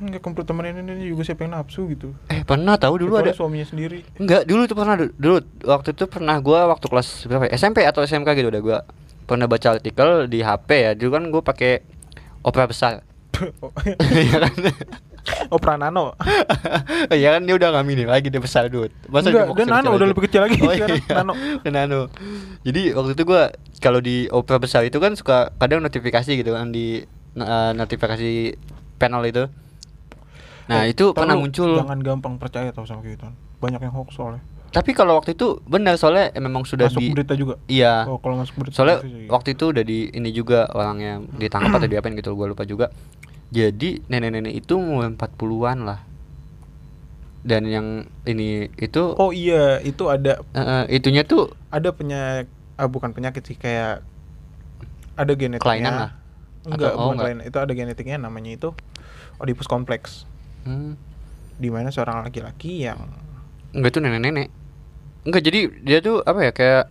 Enggak 0.00 0.20
komplot 0.20 0.44
temen 0.44 0.64
ini 0.64 1.06
juga 1.06 1.22
siapa 1.22 1.44
yang 1.44 1.52
nafsu 1.54 1.84
gitu 1.86 2.16
Eh, 2.26 2.40
pernah 2.40 2.74
tahu 2.74 2.96
dulu 2.98 3.14
Kecuali 3.14 3.28
ada 3.28 3.36
suaminya 3.36 3.66
sendiri 3.66 3.98
Enggak, 4.16 4.42
dulu 4.42 4.64
tuh 4.64 4.74
pernah 4.74 4.94
du- 4.96 5.12
dulu 5.14 5.36
waktu 5.62 5.88
itu 5.92 6.04
pernah 6.06 6.36
gua 6.38 6.66
waktu 6.66 6.86
kelas 6.86 7.08
berapa 7.24 7.44
ya? 7.44 7.52
SMP 7.54 7.84
atau 7.84 8.00
SMK 8.00 8.28
gitu 8.34 8.48
udah 8.48 8.60
gua 8.60 8.78
pernah 9.22 9.44
baca 9.44 9.68
artikel 9.70 10.26
di 10.26 10.40
HP 10.40 10.68
ya. 10.72 10.92
Dulu 10.92 11.10
kan 11.12 11.24
gua 11.28 11.42
pakai 11.44 11.84
Opera 12.40 12.64
besar. 12.64 13.04
Iya 14.10 14.36
kan? 14.40 14.52
Opera 15.48 15.76
Nano 15.76 16.16
Iya 17.12 17.36
kan 17.36 17.44
dia 17.44 17.54
udah 17.54 17.68
nggak 17.70 17.86
mini 17.86 18.04
lagi 18.04 18.26
dia 18.26 18.40
besar 18.40 18.66
dulu. 18.66 18.88
Enggak, 19.06 19.52
dia 19.52 19.64
nano, 19.64 19.92
udah 19.92 20.08
lebih 20.08 20.24
kecil 20.24 20.40
lagi 20.42 20.56
Oh, 20.64 20.72
iya. 20.72 20.88
nano. 21.12 21.36
Nano. 21.62 22.00
Jadi 22.64 22.90
waktu 22.90 23.12
itu 23.12 23.22
gua 23.22 23.52
kalau 23.78 24.00
di 24.00 24.26
Opera 24.28 24.56
besar 24.56 24.82
itu 24.82 24.96
kan 24.96 25.12
suka 25.12 25.52
kadang 25.54 25.80
notifikasi 25.80 26.32
gitu 26.32 26.50
kan 26.50 26.72
di 26.72 27.04
eh, 27.36 27.70
notifikasi 27.76 28.56
panel 28.96 29.22
itu. 29.24 29.44
Nah, 30.70 30.80
Eh, 30.80 30.94
itu 30.94 31.10
pernah 31.10 31.34
muncul. 31.34 31.74
Jangan 31.74 31.98
gampang 31.98 32.34
percaya 32.36 32.70
tau 32.70 32.86
sama 32.86 33.02
gitu 33.02 33.26
Banyak 33.58 33.80
yang 33.80 33.90
hoax 33.92 34.14
soalnya 34.14 34.38
Tapi 34.70 34.94
kalau 34.94 35.18
waktu 35.18 35.34
itu 35.34 35.58
benar 35.66 35.98
soalnya 35.98 36.30
memang 36.36 36.62
sudah 36.62 36.86
Masuk 36.86 37.02
di 37.02 37.10
berita 37.10 37.34
juga 37.34 37.58
Iya. 37.66 38.06
Oh 38.06 38.16
kalau 38.16 38.38
masuk 38.38 38.54
berita 38.56 38.78
Soalnya 38.78 39.02
gitu 39.02 39.10
sih. 39.10 39.26
waktu 39.26 39.48
itu 39.52 39.64
udah 39.66 39.82
di 39.82 39.98
ini 40.08 40.30
juga 40.30 40.70
orangnya 40.70 41.18
ditangkap 41.34 41.74
atau 41.74 41.88
diapain 41.88 42.14
gitu 42.14 42.32
gue 42.32 42.46
lupa 42.46 42.62
juga. 42.62 42.86
Jadi 43.50 44.06
nenek-nenek 44.06 44.54
itu 44.54 44.78
mulai 44.78 45.10
40-an 45.10 45.78
lah. 45.82 46.00
Dan 47.40 47.64
yang 47.64 47.86
ini 48.22 48.68
itu 48.76 49.00
Oh 49.16 49.32
iya 49.32 49.80
itu 49.80 50.06
ada 50.06 50.44
eh, 50.52 50.60
eh, 50.60 50.82
itunya 50.92 51.24
tuh 51.24 51.48
Ada 51.66 51.88
penyakit 51.88 52.46
ah, 52.76 52.84
Bukan 52.84 53.10
penyakit 53.10 53.40
sih 53.42 53.56
kayak 53.56 54.04
Ada 55.16 55.32
genetiknya 55.32 55.64
Kelainan 55.64 55.94
lah? 55.98 56.10
Enggak 56.62 56.92
Atau- 56.92 56.94
oh, 56.94 57.02
bukan 57.02 57.10
enggak. 57.10 57.24
kelainan 57.26 57.42
Itu 57.42 57.58
ada 57.58 57.72
genetiknya 57.72 58.16
namanya 58.20 58.52
itu 58.52 58.70
Oedipus 59.40 59.64
kompleks 59.64 60.28
hmm, 60.62 60.92
di 61.56 61.68
mana 61.68 61.88
seorang 61.88 62.22
laki-laki 62.22 62.84
yang 62.84 62.98
Enggak 63.70 63.94
itu 63.94 64.00
nenek-nenek. 64.00 64.48
Enggak 65.22 65.42
jadi 65.42 65.60
dia 65.78 65.98
tuh 66.00 66.20
apa 66.20 66.40
ya 66.40 66.50
kayak 66.50 66.84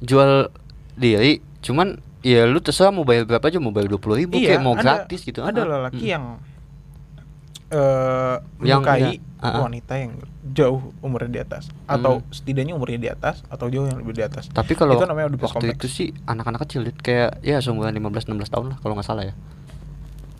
jual 0.00 0.48
diri 0.94 1.38
cuman 1.60 1.98
ya 2.20 2.42
lu 2.44 2.58
terserah 2.58 2.88
mau 2.88 3.02
bayar 3.02 3.22
berapa 3.24 3.42
aja 3.42 3.58
mau 3.58 3.70
bayar 3.70 3.86
dua 3.88 3.98
puluh 3.98 4.16
ribu 4.16 4.34
kayak 4.36 4.58
mau 4.58 4.72
ada- 4.72 5.04
gratis 5.04 5.22
gitu 5.22 5.40
Ada 5.40 5.60
Ah, 5.60 5.68
lelaki 5.68 6.04
mm. 6.04 6.10
yang 6.10 6.24
eh 7.72 8.36
Yang- 8.60 8.84
ya, 8.84 9.10
ah. 9.40 9.64
wanita 9.64 9.94
yang 9.96 10.12
jauh 10.44 10.92
umurnya 11.00 11.30
di 11.30 11.40
atas 11.40 11.72
atau 11.86 12.20
Hmm. 12.20 12.28
setidaknya 12.28 12.76
umurnya 12.76 12.98
di 12.98 13.08
atas 13.08 13.40
atau 13.48 13.72
jauh 13.72 13.88
yang 13.88 13.96
lebih 13.96 14.12
di 14.12 14.20
atas. 14.22 14.52
Tapi 14.52 14.72
kalau 14.72 14.94
itu 14.94 15.08
namanya 15.08 15.32
waktu 15.32 15.40
kompleks. 15.40 15.72
itu 15.74 15.86
sih 15.88 16.08
anak-anak 16.26 16.68
kecil 16.68 16.84
kayak 16.94 17.40
ya 17.40 17.58
seumuran 17.58 17.90
15 17.90 18.28
16 18.28 18.52
tahun 18.52 18.66
lah 18.68 18.78
kalau 18.78 18.92
nggak 18.92 19.06
salah 19.06 19.24
ya. 19.24 19.34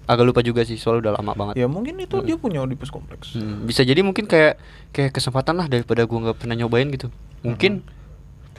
Agak 0.05 0.25
lupa 0.25 0.41
juga 0.41 0.63
sih 0.63 0.75
soalnya 0.75 1.09
udah 1.09 1.15
lama 1.17 1.33
banget. 1.33 1.55
Ya 1.57 1.67
mungkin 1.67 1.95
itu 1.97 2.15
Hmm. 2.15 2.27
dia 2.27 2.37
punya 2.37 2.59
Oedipus 2.61 2.89
kompleks. 2.89 3.33
Hmm, 3.33 3.63
bisa 3.63 3.81
jadi 3.81 4.01
mungkin 4.01 4.27
kayak 4.27 4.59
kayak 4.91 5.11
kesempatan 5.11 5.55
lah 5.55 5.67
daripada 5.67 6.03
gua 6.03 6.19
nggak 6.25 6.39
pernah 6.39 6.55
nyobain 6.55 6.89
gitu. 6.89 7.09
Mungkin 7.41 7.87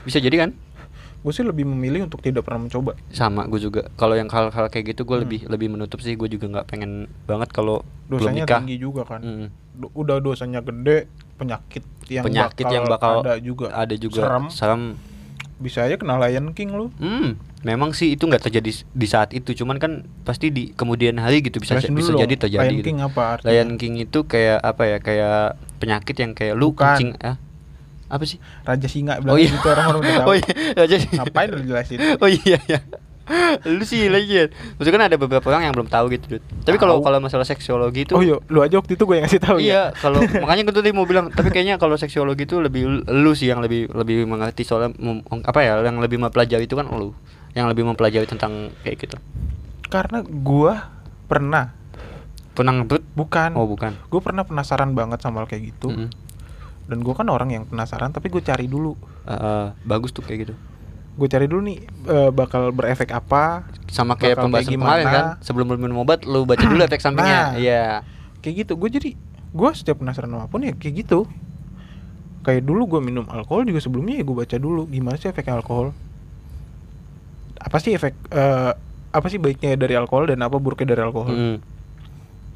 bisa 0.02 0.18
jadi 0.18 0.36
kan? 0.38 0.50
Gue 1.20 1.32
sih 1.32 1.40
lebih 1.40 1.64
memilih 1.64 2.04
untuk 2.04 2.20
tidak 2.20 2.44
pernah 2.44 2.60
mencoba. 2.60 3.00
Sama 3.08 3.44
gue 3.46 3.56
juga. 3.58 3.88
Kalau 3.94 4.12
yang 4.12 4.28
hal-hal 4.28 4.68
kayak 4.68 4.92
gitu 4.92 5.02
gue 5.02 5.16
Hmm. 5.16 5.24
lebih 5.24 5.40
lebih 5.48 5.68
menutup 5.70 5.96
sih. 5.98 6.12
Gue 6.12 6.28
juga 6.28 6.48
nggak 6.50 6.66
pengen 6.66 7.08
banget 7.24 7.48
kalau 7.48 7.80
belum 8.06 8.20
Dosanya 8.20 8.44
nikah. 8.44 8.60
tinggi 8.60 8.76
juga 8.76 9.02
kan. 9.04 9.20
Hmm. 9.20 9.48
Udah 9.90 10.20
dosanya 10.20 10.60
gede, 10.60 11.08
penyakit 11.34 11.80
yang 12.06 12.22
Penyakit 12.22 12.60
bakal 12.62 12.74
yang 12.74 12.84
bakal 12.86 13.14
ada 13.20 13.34
juga. 13.38 13.66
Ada 13.72 13.94
juga 13.96 14.20
Serem. 14.22 14.44
serem. 14.48 14.82
Bisa 15.56 15.80
aja 15.82 15.96
kena 15.96 16.20
Lion 16.20 16.52
King 16.52 16.70
lu. 16.72 16.92
Hmm, 16.94 17.40
memang 17.64 17.90
sih 17.90 18.12
itu 18.12 18.24
nggak 18.24 18.44
terjadi 18.44 18.70
di 18.84 19.06
saat 19.08 19.32
itu, 19.32 19.56
cuman 19.56 19.80
kan 19.80 19.92
pasti 20.22 20.52
di 20.52 20.70
kemudian 20.70 21.16
hari 21.16 21.40
gitu 21.40 21.58
bisa 21.58 21.74
Jelasin 21.74 21.96
bisa 21.96 22.12
jadi 22.12 22.34
terjadi. 22.36 22.68
Lion 22.68 22.78
gitu. 22.78 22.86
King 22.86 23.00
apa 23.00 23.22
artinya? 23.34 23.48
Lion 23.50 23.70
King 23.74 23.94
itu 23.98 24.18
kayak 24.22 24.60
apa 24.60 24.82
ya? 24.84 24.98
Kayak 25.00 25.38
penyakit 25.80 26.16
yang 26.20 26.32
kayak 26.32 26.54
lu 26.54 26.70
Bukan. 26.70 26.84
kucing 26.94 27.10
ah. 27.24 27.36
Apa 28.04 28.22
sih? 28.28 28.36
Raja 28.62 28.84
Singa 28.86 29.18
Oh 29.24 29.34
iya. 29.34 29.48
gitu 29.48 29.66
orang-orang 29.66 30.00
udah 30.04 30.14
tahu. 30.22 30.28
Oh 30.28 30.34
iya, 30.36 30.52
ya, 30.76 30.84
jadi 30.86 31.04
Ngapain 31.10 31.48
lu 31.50 31.60
jelasin? 31.64 31.98
Oh 32.20 32.28
iya 32.28 32.58
ya. 32.68 32.78
lu 33.64 33.80
sih 33.88 34.12
lagi 34.12 34.28
ya. 34.28 34.44
Maksudnya 34.76 34.94
kan 35.00 35.04
ada 35.08 35.16
beberapa 35.16 35.46
orang 35.48 35.64
yang 35.64 35.72
belum 35.72 35.88
tahu 35.88 36.12
gitu, 36.12 36.36
Dut. 36.36 36.44
Tapi 36.60 36.76
kalau 36.76 37.00
kalau 37.00 37.24
masalah 37.24 37.48
seksiologi 37.48 38.04
itu 38.04 38.12
Oh 38.12 38.20
iya, 38.20 38.36
lu 38.52 38.60
aja 38.60 38.76
waktu 38.76 39.00
itu 39.00 39.08
gue 39.08 39.16
yang 39.16 39.24
ngasih 39.24 39.40
tahu 39.40 39.56
ya. 39.56 39.64
Iya, 39.64 39.82
kalau 39.96 40.20
makanya 40.44 40.68
gue 40.68 40.74
tadi 40.76 40.92
mau 40.92 41.08
bilang, 41.08 41.32
tapi 41.32 41.48
kayaknya 41.48 41.80
kalau 41.80 41.96
seksiologi 41.96 42.44
itu 42.44 42.60
lebih 42.60 42.84
lu 43.08 43.32
sih 43.32 43.48
yang 43.48 43.64
lebih 43.64 43.88
lebih 43.88 44.28
mengerti 44.28 44.68
soalnya 44.68 44.92
apa 45.40 45.60
ya, 45.64 45.80
yang 45.80 46.04
lebih 46.04 46.20
mempelajari 46.20 46.68
itu 46.68 46.76
kan 46.76 46.84
lu, 46.84 47.16
yang 47.54 47.66
lebih 47.66 47.82
mempelajari 47.82 48.26
tentang 48.26 48.74
kayak 48.82 48.98
gitu. 49.00 49.16
Karena 49.86 50.20
gua 50.20 50.90
pernah, 51.24 51.70
Pernah 52.52 52.70
ngebut? 52.76 53.02
bukan. 53.14 53.50
Oh 53.54 53.66
bukan. 53.66 53.98
Gue 54.06 54.18
pernah 54.18 54.46
penasaran 54.46 54.94
banget 54.94 55.18
sama 55.18 55.42
hal 55.42 55.50
kayak 55.50 55.74
gitu. 55.74 55.90
Mm-mm. 55.90 56.06
Dan 56.84 57.00
gue 57.00 57.10
kan 57.10 57.26
orang 57.26 57.50
yang 57.50 57.64
penasaran, 57.64 58.10
tapi 58.10 58.30
gue 58.30 58.38
cari 58.38 58.70
dulu. 58.70 58.94
Eh, 59.24 59.32
eh, 59.32 59.66
bagus 59.82 60.14
tuh 60.14 60.22
kayak 60.22 60.38
gitu. 60.46 60.54
Gue 61.14 61.26
cari 61.26 61.46
dulu 61.46 61.62
nih 61.64 61.78
eh, 62.06 62.30
bakal 62.30 62.70
berefek 62.70 63.10
apa. 63.10 63.66
Sama 63.90 64.14
kayak 64.14 64.38
pembahasan 64.38 64.70
kayak 64.70 64.78
kemarin 64.78 65.06
kan, 65.08 65.24
sebelum 65.40 65.66
lu 65.66 65.78
minum 65.80 65.98
obat 65.98 66.22
lu 66.22 66.46
baca 66.46 66.62
dulu 66.62 66.82
efek 66.86 66.98
Nah. 66.98 67.04
sampingnya. 67.04 67.42
Iya. 67.56 67.84
Kayak 68.38 68.54
gitu. 68.66 68.72
Gue 68.76 68.90
jadi 68.90 69.10
gue 69.50 69.70
setiap 69.74 69.98
penasaran 69.98 70.30
apa 70.34 70.46
pun 70.46 70.62
ya 70.62 70.74
kayak 70.74 70.94
gitu. 71.02 71.26
Kayak 72.44 72.68
dulu 72.68 72.86
gue 72.86 73.00
minum 73.00 73.24
alkohol 73.26 73.64
juga 73.64 73.80
sebelumnya 73.80 74.20
ya 74.20 74.22
gue 74.22 74.36
baca 74.36 74.56
dulu 74.60 74.86
gimana 74.86 75.16
sih 75.16 75.26
efek 75.26 75.48
alkohol. 75.48 75.90
Apa 77.64 77.80
sih 77.80 77.96
efek 77.96 78.12
eh, 78.30 78.72
apa 79.14 79.26
sih 79.30 79.38
baiknya 79.38 79.78
dari 79.78 79.94
alkohol 79.96 80.28
dan 80.28 80.42
apa 80.42 80.58
buruknya 80.58 80.92
dari 80.92 81.02
alkohol? 81.02 81.32
Mm. 81.32 81.58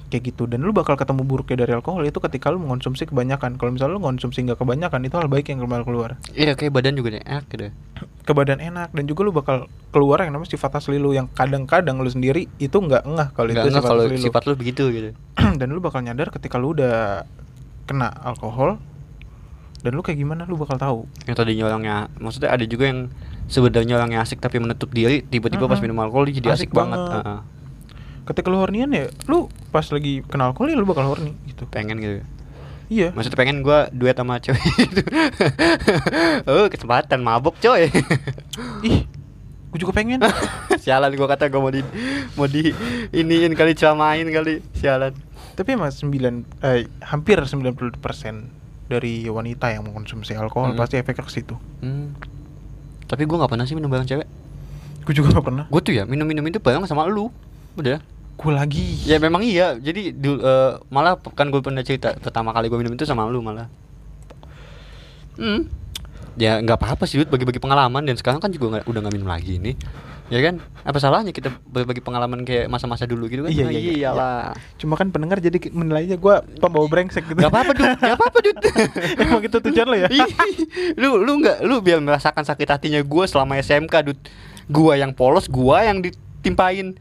kayak 0.09 0.25
gitu 0.33 0.49
dan 0.49 0.65
lu 0.65 0.73
bakal 0.73 0.97
ketemu 0.97 1.21
buruknya 1.21 1.69
dari 1.69 1.77
alkohol 1.77 2.01
itu 2.01 2.17
ketika 2.17 2.49
lu 2.49 2.57
mengonsumsi 2.65 3.05
kebanyakan 3.05 3.61
kalau 3.61 3.77
misalnya 3.77 4.01
lu 4.01 4.01
mengonsumsi 4.01 4.41
nggak 4.41 4.57
kebanyakan 4.57 5.05
itu 5.05 5.15
hal 5.21 5.29
baik 5.29 5.53
yang 5.53 5.61
keluar 5.61 5.85
keluar 5.85 6.11
Iya 6.33 6.57
kayak 6.57 6.73
badan 6.73 6.97
juga 6.97 7.13
deh 7.13 7.23
enak 7.29 7.45
gitu. 7.53 7.69
ke 8.29 8.33
badan 8.33 8.57
enak 8.57 8.89
dan 8.97 9.05
juga 9.05 9.21
lu 9.29 9.37
bakal 9.37 9.69
keluar 9.93 10.25
yang 10.25 10.33
namanya 10.33 10.57
sifat 10.57 10.81
asli 10.81 10.97
lu 10.97 11.13
yang 11.13 11.29
kadang-kadang 11.37 12.01
lu 12.01 12.09
sendiri 12.09 12.49
itu 12.57 12.73
nggak 12.73 13.05
ngeh 13.05 13.29
kalau 13.37 13.53
itu 13.53 13.69
sifat 13.69 13.85
kalau 13.85 14.05
asli 14.09 14.17
lu 14.17 14.25
sifat 14.25 14.43
lu 14.49 14.53
begitu 14.57 14.85
gitu. 14.97 15.11
dan 15.61 15.69
lu 15.69 15.81
bakal 15.85 16.01
nyadar 16.01 16.33
ketika 16.33 16.57
lu 16.57 16.73
udah 16.73 17.29
kena 17.85 18.09
alkohol 18.25 18.81
dan 19.89 19.97
lu 19.97 20.05
kayak 20.05 20.21
gimana? 20.21 20.45
Lu 20.45 20.61
bakal 20.61 20.77
tahu. 20.77 21.09
Yang 21.25 21.37
tadinya 21.41 21.65
orangnya 21.73 21.97
maksudnya 22.21 22.53
ada 22.53 22.69
juga 22.69 22.93
yang 22.93 23.09
sebenarnya 23.49 23.97
orangnya 23.97 24.21
asik 24.21 24.45
tapi 24.45 24.61
menutup 24.61 24.93
diri 24.93 25.25
tiba-tiba 25.25 25.65
pas 25.65 25.81
Mm-mm. 25.81 25.89
minum 25.89 26.05
alkohol 26.05 26.29
dia 26.29 26.45
jadi 26.45 26.49
Asik 26.53 26.69
asik, 26.69 26.77
banget. 26.77 27.01
banget. 27.01 27.25
Heeh. 27.25 27.41
ketika 28.29 28.53
lu 28.53 28.61
hornian 28.61 28.93
ya 28.93 29.09
lu 29.25 29.49
pas 29.73 29.89
lagi 29.89 30.21
kena 30.29 30.53
alkohol 30.53 30.69
ya 30.69 30.77
lu 30.77 30.85
bakal 30.85 31.09
horny 31.09 31.33
gitu. 31.49 31.65
Pengen 31.73 31.97
gitu. 31.97 32.21
Iya. 32.93 33.17
Maksudnya 33.17 33.41
pengen 33.41 33.65
gua 33.65 33.89
duet 33.89 34.13
sama 34.13 34.37
cewek 34.37 34.61
gitu 34.85 35.01
oh 36.45 36.69
kesempatan 36.69 37.25
mabok 37.25 37.57
coy. 37.57 37.89
Ih 38.85 39.09
gue 39.69 39.79
juga 39.81 39.93
pengen. 39.97 40.21
Sialan 40.85 41.13
gua 41.17 41.29
kata 41.33 41.49
gua 41.49 41.61
mau 41.65 41.73
di 41.73 41.81
mau 42.37 42.45
di 42.45 42.69
iniin 43.13 43.57
kali 43.57 43.73
celamain 43.73 44.29
kali. 44.29 44.61
Sialan. 44.77 45.17
Tapi 45.57 45.75
emang 45.75 45.89
9 45.91 46.45
eh, 46.63 46.87
hampir 47.03 47.37
90% 47.41 47.97
dari 48.89 49.25
wanita 49.25 49.69
yang 49.69 49.85
mengkonsumsi 49.85 50.33
alkohol 50.35 50.73
Mm. 50.73 50.79
pasti 50.79 50.97
efeknya 50.97 51.23
ke 51.23 51.31
situ. 51.31 51.55
hmm. 51.79 52.17
tapi 53.05 53.25
gua 53.25 53.41
nggak 53.41 53.53
pernah 53.53 53.65
sih 53.65 53.73
minum 53.73 53.87
bareng 53.87 54.05
cewek 54.05 54.29
Gue 55.01 55.15
juga 55.15 55.33
gak 55.33 55.47
pernah. 55.47 55.65
gua 55.67 55.81
tuh 55.81 55.93
ya 55.93 56.05
minum 56.05 56.25
minum 56.25 56.45
itu 56.45 56.59
bareng 56.59 56.85
sama 56.85 57.05
lu 57.05 57.33
udah 57.75 58.01
Gue 58.35 58.53
lagi. 58.53 59.01
ya 59.03 59.17
memang 59.17 59.41
iya 59.41 59.75
jadi 59.75 60.11
du- 60.11 60.39
eh, 60.39 60.73
malah 60.89 61.17
kan 61.17 61.47
gue 61.47 61.59
pernah 61.59 61.81
cerita 61.81 62.13
pertama 62.15 62.51
kali 62.51 62.67
gue 62.67 62.77
minum 62.77 62.93
itu 62.93 63.03
sama 63.03 63.25
lu 63.25 63.41
malah 63.41 63.67
hmm 65.37 65.67
ya 66.37 66.57
nggak 66.57 66.77
apa-apa 66.77 67.03
sih 67.03 67.19
bagi-bagi 67.21 67.59
pengalaman 67.59 68.05
dan 68.05 68.15
sekarang 68.15 68.39
kan 68.39 68.49
juga 68.49 68.71
nggak- 68.73 68.87
udah 68.87 69.01
nggak 69.01 69.11
minum 69.13 69.27
lagi 69.27 69.59
ini 69.59 69.75
ya 70.29 70.41
kan? 70.41 70.61
Apa 70.83 70.99
salahnya 70.99 71.33
kita 71.33 71.49
berbagi 71.65 72.01
pengalaman 72.01 72.45
kayak 72.45 72.69
masa-masa 72.69 73.05
dulu 73.05 73.27
gitu 73.27 73.45
kan? 73.45 73.51
Iya, 73.51 73.65
Ah, 73.65 73.73
iya, 73.73 73.81
iya. 73.81 73.93
iyalah. 73.99 74.41
Cuma 74.77 74.95
kan 74.95 75.09
pendengar 75.09 75.41
jadi 75.41 75.57
menilainya 75.69 76.17
gue 76.17 76.35
pembawa 76.57 76.87
brengsek 76.87 77.25
gitu. 77.25 77.37
nggak 77.37 77.49
apa-apa 77.49 77.73
Dut. 77.73 77.89
Nggak 77.97 78.17
apa-apa 78.17 78.39
Dut. 78.41 78.57
Emang 79.25 79.43
itu 79.43 79.57
tujuan 79.59 79.87
lo 79.89 79.97
ya? 79.97 80.09
Ih, 80.09 80.29
lu 80.97 81.17
lu 81.17 81.33
nggak 81.41 81.65
lu 81.65 81.81
biar 81.81 81.99
merasakan 81.99 82.45
sakit 82.45 82.69
hatinya 82.69 83.01
gue 83.01 83.25
selama 83.25 83.57
SMK 83.57 83.95
Dut. 84.05 84.21
Gua 84.69 84.95
yang 84.95 85.17
polos 85.17 85.49
gua 85.49 85.81
yang 85.83 86.05
ditimpain 86.05 86.93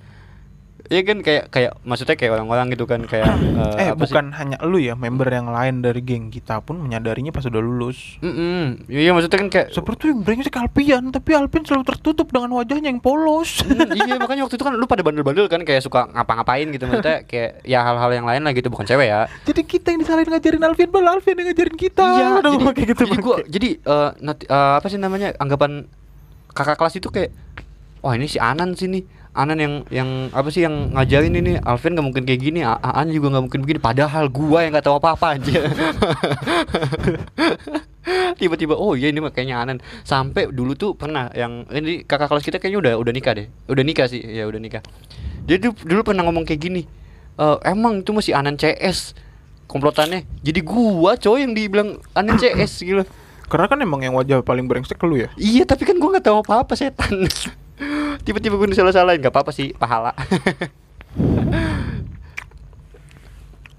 Iya 0.88 1.02
kan 1.04 1.18
kayak 1.20 1.44
kayak 1.52 1.72
maksudnya 1.84 2.16
kayak 2.16 2.32
orang-orang 2.40 2.72
gitu 2.74 2.86
kan 2.88 3.04
kayak 3.04 3.28
eh 3.60 3.88
eh, 3.88 3.90
apa 3.94 4.04
sih? 4.08 4.14
bukan 4.16 4.26
hanya 4.36 4.58
lu 4.64 4.80
ya, 4.80 4.96
member 4.96 5.28
yang 5.28 5.52
lain 5.52 5.84
dari 5.84 6.00
geng 6.04 6.32
kita 6.32 6.64
pun 6.64 6.80
menyadarinya 6.80 7.36
pas 7.36 7.44
udah 7.44 7.62
lulus. 7.62 8.20
Mm-mm. 8.24 8.88
Iya 8.88 9.12
maksudnya 9.12 9.38
kan 9.38 9.50
kayak 9.52 9.68
Seperti 9.76 10.12
yang 10.12 10.24
brengsek 10.24 10.56
Alpian, 10.56 11.04
tapi 11.12 11.36
Alpian 11.36 11.64
selalu 11.68 11.84
tertutup 11.86 12.32
dengan 12.32 12.56
wajahnya 12.56 12.90
yang 12.90 13.04
polos. 13.04 13.62
Hmm, 13.68 13.94
iya 13.94 14.16
makanya 14.16 14.48
waktu 14.48 14.56
itu 14.56 14.64
kan 14.64 14.74
lu 14.74 14.88
pada 14.88 15.04
bandel-bandel 15.04 15.52
kan 15.52 15.62
kayak 15.68 15.84
suka 15.84 16.08
ngapa-ngapain 16.12 16.68
gitu 16.72 16.88
maksudnya 16.88 17.24
kayak 17.30 17.62
ya 17.68 17.84
hal-hal 17.84 18.12
yang 18.16 18.26
lain 18.26 18.42
lah 18.48 18.54
gitu 18.56 18.72
bukan 18.72 18.88
cewek 18.88 19.08
ya. 19.12 19.28
jadi 19.44 19.62
kita 19.64 19.88
yang 19.94 20.00
disalahin 20.02 20.30
ngajarin 20.32 20.64
Alpian, 20.64 20.90
malah 20.90 21.20
Alpian 21.20 21.36
yang 21.38 21.48
ngajarin 21.52 21.78
kita. 21.78 22.06
Udah 22.40 22.50
ngomong 22.52 22.74
kayak 22.74 22.88
gitu 22.96 23.04
jadi 23.08 23.22
gua 23.22 23.38
jadi 23.48 23.70
eh, 23.80 24.10
nanti 24.22 24.44
eh, 24.48 24.74
apa 24.80 24.88
sih 24.88 25.00
namanya 25.00 25.34
anggapan 25.40 25.88
kakak 26.54 26.78
kelas 26.78 26.96
itu 26.98 27.10
kayak 27.14 27.32
wah 28.02 28.14
ini 28.18 28.26
si 28.30 28.38
Anan 28.42 28.74
sih 28.74 28.90
nih 28.90 29.04
Anan 29.38 29.62
yang 29.62 29.74
yang 29.94 30.10
apa 30.34 30.50
sih 30.50 30.66
yang 30.66 30.98
ngajarin 30.98 31.38
ini 31.38 31.62
Alvin 31.62 31.94
nggak 31.94 32.08
mungkin 32.10 32.24
kayak 32.26 32.42
gini 32.42 32.66
Aan 32.66 33.14
juga 33.14 33.38
nggak 33.38 33.44
mungkin 33.46 33.62
begini 33.62 33.80
padahal 33.80 34.34
gua 34.34 34.66
yang 34.66 34.74
nggak 34.74 34.90
tahu 34.90 34.98
apa-apa 34.98 35.38
aja 35.38 35.62
tiba-tiba 38.40 38.78
oh 38.78 38.94
iya 38.96 39.12
ini 39.12 39.20
mah 39.20 39.34
kayaknya 39.34 39.58
Anan. 39.60 39.78
Sampai 40.08 40.48
dulu 40.50 40.78
tuh 40.78 40.96
pernah 40.96 41.28
yang 41.34 41.68
ini 41.74 42.06
kakak 42.08 42.32
kelas 42.32 42.44
kita 42.46 42.58
kayaknya 42.62 42.80
udah 42.80 42.94
udah 43.02 43.14
nikah 43.14 43.34
deh. 43.36 43.48
Udah 43.68 43.84
nikah 43.84 44.08
sih 44.08 44.22
ya 44.22 44.48
udah 44.48 44.62
nikah. 44.62 44.82
Dia 45.44 45.60
dulu, 45.60 45.76
dulu 45.84 46.02
pernah 46.14 46.24
ngomong 46.28 46.44
kayak 46.48 46.62
gini 46.62 46.82
"Eh, 47.38 47.58
emang 47.68 48.02
itu 48.06 48.12
masih 48.16 48.34
Anan 48.38 48.56
CS 48.56 49.14
komplotannya? 49.68 50.24
Jadi 50.42 50.60
gua 50.64 51.20
coy 51.20 51.44
yang 51.44 51.54
dibilang 51.54 52.00
Anan 52.16 52.40
CS 52.40 52.82
gitu. 52.86 53.04
Karena 53.48 53.68
kan 53.72 53.80
emang 53.80 54.04
yang 54.04 54.16
wajah 54.16 54.44
paling 54.44 54.68
brengsek 54.68 55.00
lu 55.04 55.24
ya. 55.24 55.30
Iya 55.36 55.64
tapi 55.68 55.84
kan 55.84 56.00
gua 56.00 56.18
nggak 56.18 56.26
tahu 56.26 56.38
apa-apa 56.44 56.74
setan 56.76 57.28
Tiba-tiba 58.20 58.56
gue 58.56 58.68
salah-salahin 58.72 59.20
nggak 59.20 59.30
apa-apa 59.30 59.52
sih 59.52 59.72
pahala 59.72 60.12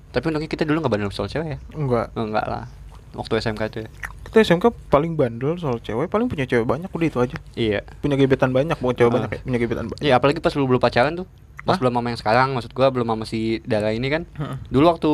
Tapi 0.09 0.25
untungnya 0.27 0.49
kita 0.49 0.65
dulu 0.65 0.81
nggak 0.81 0.93
bandel 0.93 1.11
soal 1.11 1.27
cewek 1.27 1.49
ya 1.49 1.59
Enggak. 1.73 2.11
oh, 2.13 2.25
Enggak 2.25 2.47
lah 2.47 2.65
Waktu 3.13 3.41
SMK 3.41 3.63
itu 3.67 3.79
ya 3.81 3.89
Kita 4.25 4.37
SMK 4.43 4.65
paling 4.89 5.15
bandel 5.15 5.57
soal 5.57 5.79
cewek, 5.79 6.07
paling 6.07 6.27
punya 6.27 6.45
cewek 6.45 6.65
banyak 6.65 6.89
udah 6.89 7.07
itu 7.07 7.19
aja. 7.19 7.37
Iya 7.55 7.81
Punya 7.99 8.15
gebetan 8.15 8.51
banyak, 8.51 8.77
bukan 8.77 8.95
cewek 8.95 9.09
Ah. 9.09 9.15
banyak 9.19 9.31
ya, 9.31 9.41
punya 9.43 9.59
gebetan 9.59 9.87
banyak. 9.87 10.03
Iya 10.03 10.15
apalagi 10.15 10.39
pas 10.39 10.53
lu 10.53 10.65
belum 10.65 10.79
pacaran 10.79 11.13
tuh 11.15 11.27
Pas 11.61 11.75
Hah? 11.75 11.81
belum 11.81 11.93
sama 11.95 12.09
yang 12.09 12.21
sekarang 12.21 12.49
Maksud 12.53 12.73
gua 12.73 12.89
belum 12.89 13.07
sama 13.07 13.25
si 13.25 13.41
Dara 13.63 13.91
ini 13.91 14.09
kan. 14.09 14.25
Dulu 14.69 14.85
waktu 14.87 15.11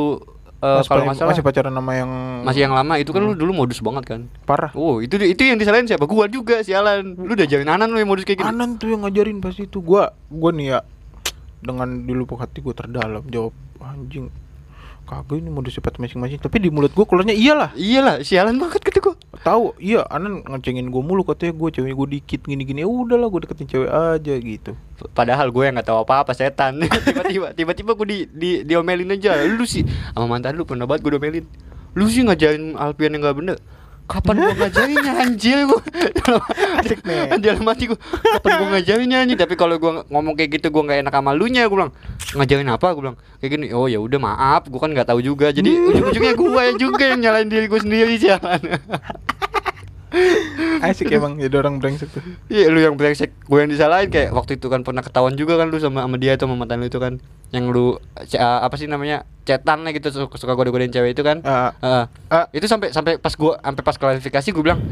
Mas 0.65 0.83
Kalau 0.83 0.89
paling- 0.89 1.07
nggak 1.07 1.19
salah 1.19 1.31
masih 1.31 1.45
pacaran 1.45 1.73
sama 1.73 1.93
yang 1.93 2.11
Masih 2.43 2.61
yang 2.63 2.73
lama 2.73 2.95
itu 2.97 3.11
kan 3.11 3.21
lu 3.21 3.31
Hmm. 3.31 3.39
dulu 3.39 3.53
modus 3.55 3.79
banget 3.79 4.05
kan 4.07 4.21
parah. 4.43 4.73
Oh 4.73 4.99
itu 4.99 5.15
itu 5.19 5.41
yang 5.41 5.55
disalahin 5.55 5.85
siapa? 5.85 6.05
Gua 6.05 6.25
juga 6.27 6.61
sialan 6.61 7.13
Lu 7.15 7.31
udah 7.31 7.45
jauhin 7.45 7.67
Anan 7.67 7.89
lu 7.89 7.99
yang 7.99 8.09
modus 8.09 8.23
kayak 8.23 8.41
gitu 8.41 8.49
Anan 8.49 8.75
tuh 8.75 8.89
yang 8.89 9.03
ngajarin 9.03 9.39
pas 9.39 9.53
itu 9.53 9.79
gua 9.79 10.03
gua 10.27 10.51
nih 10.51 10.67
ya 10.71 10.81
dengan 11.61 11.89
di 12.01 12.13
lubuk 12.13 12.37
hati 12.37 12.59
gua 12.59 12.73
terdalam 12.73 13.25
jawab 13.27 13.53
anjing 13.79 14.33
kagak 15.05 15.37
ini 15.37 15.53
modus 15.53 15.77
sifat 15.77 16.01
masing-masing 16.01 16.41
tapi 16.41 16.59
di 16.59 16.73
mulut 16.73 16.93
gue 16.93 17.05
keluarnya 17.05 17.37
iyalah 17.37 17.71
Iyalah, 17.77 18.25
sialan 18.25 18.57
banget 18.57 18.81
kata 18.81 18.99
gua. 19.05 19.15
tahu 19.45 19.77
iya 19.77 20.03
anan 20.09 20.41
ngecengin 20.45 20.89
gue 20.89 21.03
mulu 21.05 21.23
katanya 21.29 21.53
gue 21.55 21.69
cewek 21.71 21.93
gue 21.93 22.09
dikit 22.21 22.41
gini-gini 22.49 22.83
ya 22.83 22.89
udahlah 22.89 23.29
gue 23.29 23.41
deketin 23.45 23.69
cewek 23.69 23.91
aja 23.93 24.35
gitu 24.41 24.73
Padahal 25.13 25.51
gue 25.51 25.63
yang 25.67 25.75
nggak 25.75 25.89
tahu 25.91 26.07
apa-apa 26.07 26.33
setan. 26.33 26.79
Tiba-tiba 27.07 27.51
tiba-tiba 27.51 27.91
gue 27.99 28.07
di, 28.07 28.19
di 28.31 28.51
diomelin 28.63 29.11
aja. 29.11 29.43
Lu 29.43 29.67
sih 29.67 29.83
sama 30.15 30.31
mantan 30.31 30.55
lu 30.55 30.63
pernah 30.63 30.87
banget 30.87 31.03
gue 31.03 31.13
diomelin. 31.19 31.45
Lu 31.99 32.07
sih 32.07 32.23
ngajarin 32.23 32.79
Alpian 32.79 33.15
yang 33.19 33.27
nggak 33.27 33.37
bener. 33.37 33.57
Kapan 34.05 34.37
gua 34.37 34.53
ngajarinnya 34.53 35.13
anjir 35.17 35.59
gua? 35.65 35.81
Asik 36.77 37.01
nih. 37.09 37.33
Dalam 37.45 37.65
hati 37.65 37.89
gua 37.89 37.99
Kapan 38.37 38.51
gua 38.61 38.69
ngajarinnya 38.77 39.19
anjir? 39.25 39.37
Tapi 39.41 39.57
kalau 39.57 39.81
gua 39.81 40.05
ngomong 40.13 40.37
kayak 40.37 40.61
gitu 40.61 40.69
Gua 40.69 40.85
nggak 40.85 41.09
enak 41.09 41.15
sama 41.17 41.33
lu 41.33 41.49
nya 41.49 41.65
Gua 41.73 41.89
bilang 41.89 41.93
Ngajarin 42.37 42.69
apa? 42.69 42.87
Gua 42.93 43.03
bilang 43.09 43.17
Kayak 43.41 43.51
gini. 43.57 43.67
Oh 43.73 43.89
ya 43.89 43.97
udah 44.05 44.21
maaf 44.21 44.69
Gua 44.69 44.81
kan 44.85 44.93
nggak 44.93 45.09
tahu 45.09 45.25
juga. 45.25 45.49
Jadi 45.57 45.73
ujung-ujungnya 45.73 46.35
gua 46.37 46.61
yang 46.69 46.77
juga 46.77 47.05
yang 47.09 47.21
nyalain 47.25 47.49
diri 47.49 47.65
gua 47.65 47.81
sendiri 47.81 48.21
jalan. 48.21 48.61
Asik 50.85 51.11
emang 51.11 51.41
jadi 51.41 51.57
orang 51.59 51.83
brengsek 51.83 52.07
tuh. 52.13 52.23
Iya 52.47 52.71
lu 52.71 52.79
yang 52.79 52.95
brengsek. 52.95 53.35
Gue 53.51 53.67
yang 53.67 53.71
disalahin 53.73 54.15
Kayak 54.15 54.31
waktu 54.31 54.63
itu 54.63 54.71
kan 54.71 54.87
pernah 54.87 55.03
ketahuan 55.03 55.35
juga 55.35 55.59
kan 55.59 55.75
Lu 55.75 55.79
sama, 55.83 56.07
sama 56.07 56.17
dia 56.23 56.39
tuh 56.39 56.47
Sama 56.47 56.55
mantan 56.55 56.79
lu 56.79 56.87
itu 56.87 57.03
kan 57.03 57.19
Yang 57.55 57.65
lu 57.71 57.87
uh, 57.87 57.95
Apa 58.61 58.75
sih 58.75 58.91
namanya 58.91 59.23
Cetan 59.47 59.87
lah 59.87 59.95
gitu 59.95 60.11
Suka, 60.11 60.35
suka 60.35 60.53
gode-godein 60.53 60.91
cewek 60.91 61.15
itu 61.15 61.23
kan 61.23 61.39
Ah. 61.41 61.71
Heeh. 61.79 62.05
Ah. 62.29 62.45
Itu 62.51 62.67
sampai 62.67 62.91
sampai 62.91 63.17
pas 63.17 63.31
gua 63.33 63.63
sampai 63.63 63.83
pas 63.83 63.95
klarifikasi 63.95 64.49
gue 64.51 64.63
bilang 64.63 64.83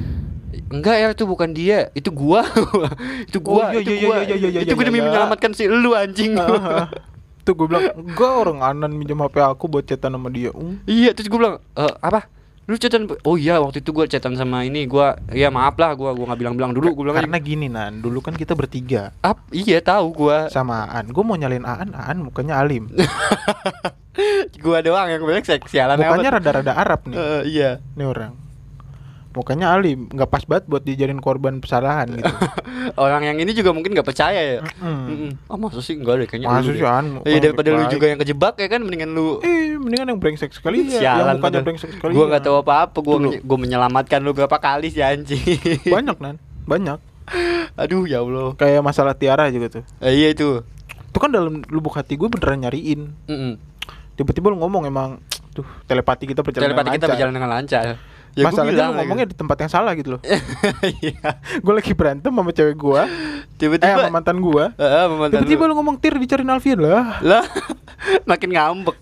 Enggak 0.68 0.96
ya 0.96 1.08
itu 1.12 1.24
bukan 1.24 1.52
dia, 1.52 1.92
itu 1.92 2.08
gua. 2.08 2.44
itu 3.28 3.38
gua, 3.40 3.68
Oh, 3.68 3.76
iya, 3.76 3.80
itu 3.80 3.92
iya, 3.92 4.04
gua. 4.04 4.16
iya, 4.20 4.36
iya, 4.36 4.48
iya, 4.48 4.60
itu 4.64 4.72
gue 4.72 4.84
demi 4.84 5.00
iya. 5.00 5.08
menyelamatkan 5.08 5.52
si 5.52 5.64
lu 5.64 5.92
anjing. 5.92 6.32
Ah, 6.36 6.48
ah. 6.48 6.86
tuh 7.44 7.52
gue 7.52 7.66
bilang 7.66 7.90
enggak 7.92 8.32
orang 8.38 8.58
anan 8.62 8.92
minjem 8.94 9.18
hp 9.18 9.34
aku 9.34 9.66
buat 9.66 9.82
chatan 9.82 10.14
sama 10.14 10.30
dia 10.30 10.54
Um, 10.54 10.78
iya, 10.86 11.10
terus 11.10 11.26
gue 11.26 11.34
bilang, 11.34 11.58
"Eh, 11.74 11.94
apa? 11.98 12.30
Lu 12.70 12.78
chatan 12.78 13.10
Oh 13.26 13.34
iya, 13.34 13.58
waktu 13.58 13.82
itu 13.82 13.90
gua 13.90 14.06
chatan 14.06 14.38
sama 14.38 14.62
ini, 14.62 14.86
gua 14.86 15.18
ya 15.34 15.50
maaf 15.50 15.74
lah 15.82 15.98
gua 15.98 16.14
gua 16.14 16.30
nggak 16.30 16.40
bilang-bilang 16.40 16.72
dulu, 16.72 16.94
gua 16.94 17.02
bilang 17.10 17.18
karena 17.26 17.38
gini 17.42 17.66
nan 17.66 17.98
dulu 17.98 18.22
kan 18.22 18.38
kita 18.38 18.54
bertiga. 18.54 19.10
Aja, 19.22 19.34
"Ap, 19.34 19.38
iya 19.50 19.82
tahu 19.82 20.14
gua. 20.14 20.46
sama 20.52 20.86
Aan 20.90 21.10
gue 21.10 21.24
mau 21.24 21.34
nyalin 21.34 21.64
Aan 21.66 21.90
Aan 21.96 22.22
mukanya 22.22 22.60
alim. 22.62 22.90
Gua 24.62 24.84
doang 24.84 25.08
yang 25.08 25.24
brengsek, 25.24 25.64
sialan 25.66 25.96
mukanya 25.96 26.36
rada-rada 26.36 26.72
Arab 26.76 27.08
nih. 27.08 27.16
Eh, 27.16 27.42
iya. 27.48 27.70
nih 27.96 28.04
orang 28.04 28.41
mukanya 29.32 29.66
alim 29.70 30.06
nggak 30.06 30.26
pas 30.26 30.42
banget 30.42 30.64
buat 30.66 30.80
dijadiin 30.80 31.18
korban 31.18 31.58
kesalahan 31.58 32.08
gitu 32.10 32.28
Orang 32.94 33.22
yang 33.22 33.36
ini 33.36 33.50
juga 33.50 33.70
mungkin 33.70 33.90
nggak 33.90 34.04
percaya 34.04 34.36
ya. 34.36 34.60
Mm-mm. 34.60 35.06
Mm-mm. 35.06 35.30
Ah, 35.46 35.56
masa 35.56 35.78
sih 35.78 35.94
enggak 35.94 36.18
deh 36.18 36.26
kayaknya. 36.26 36.50
Lu 36.52 36.68
sih. 36.68 36.82
An? 36.82 37.22
Iya, 37.22 37.38
daripada 37.40 37.68
lu 37.70 37.84
juga 37.88 38.06
yang 38.06 38.18
kejebak 38.18 38.54
ya 38.56 38.68
kan 38.68 38.80
mendingan 38.80 39.10
lu 39.10 39.38
eh 39.40 39.74
mendingan 39.74 40.06
yang 40.08 40.18
brengsek 40.18 40.50
sekali 40.50 40.82
ya 40.82 40.98
yang 41.00 41.02
Sialan 41.16 41.22
mukanya 41.32 41.42
padahal. 41.42 41.64
brengsek 41.64 41.90
sekali 41.92 42.12
Gua 42.12 42.20
ya. 42.20 42.28
nggak 42.28 42.42
tahu 42.42 42.56
apa-apa, 42.58 42.98
gua 42.98 43.14
Dulu. 43.14 43.28
menye- 43.30 43.42
gua 43.42 43.58
menyelamatkan 43.58 44.20
lu 44.20 44.32
berapa 44.32 44.56
kali 44.56 44.88
sih 44.88 45.00
anjing. 45.00 45.40
banyak 45.94 46.16
nan 46.18 46.36
banyak 46.64 46.98
Aduh 47.74 48.04
ya 48.04 48.20
Allah. 48.20 48.52
kayak 48.52 48.80
masalah 48.80 49.14
Tiara 49.14 49.48
juga 49.48 49.70
tuh 49.70 49.82
Eh, 49.98 50.12
iya 50.12 50.28
itu. 50.28 50.60
itu 51.04 51.18
kan 51.18 51.28
dalam 51.28 51.62
lubuk 51.66 51.94
hati 51.94 52.14
gue 52.14 52.26
beneran 52.26 52.60
nyariin 52.60 53.14
Mm-mm. 53.24 53.52
tiba-tiba 54.12 54.48
lu 54.48 54.58
ngomong 54.58 54.84
emang 54.84 55.22
tuh 55.54 55.64
telepati 55.84 56.24
kita 56.26 56.40
berjalan 56.40 56.66
Telepati 56.66 56.82
dengan 56.82 56.92
kita 56.92 57.04
lancar. 57.04 57.12
berjalan 57.14 57.32
dengan 57.32 57.50
lancar. 57.50 57.84
Ya, 58.32 58.44
Masalahnya 58.44 58.88
lu 58.88 58.96
ngomongnya 58.96 59.24
lagi. 59.24 59.32
di 59.32 59.36
tempat 59.36 59.56
yang 59.58 59.70
salah 59.70 59.92
gitu 59.92 60.16
loh 60.16 60.20
Iya. 61.04 61.36
gue 61.54 61.72
lagi 61.72 61.92
berantem 61.92 62.32
sama 62.32 62.48
cewek 62.48 62.74
gue 62.74 62.96
eh 62.96 63.08
Tiba-tiba 63.54 64.00
sama 64.00 64.08
mantan 64.10 64.36
gue 64.38 64.64
mantan 65.12 65.30
tiba-tiba 65.38 65.64
lu. 65.64 65.72
ngomong 65.76 65.96
tir 65.96 66.16
dicariin 66.16 66.48
Alfian 66.48 66.80
lah 66.80 67.20
lah 67.20 67.44
makin 68.24 68.50
ngambek. 68.50 68.96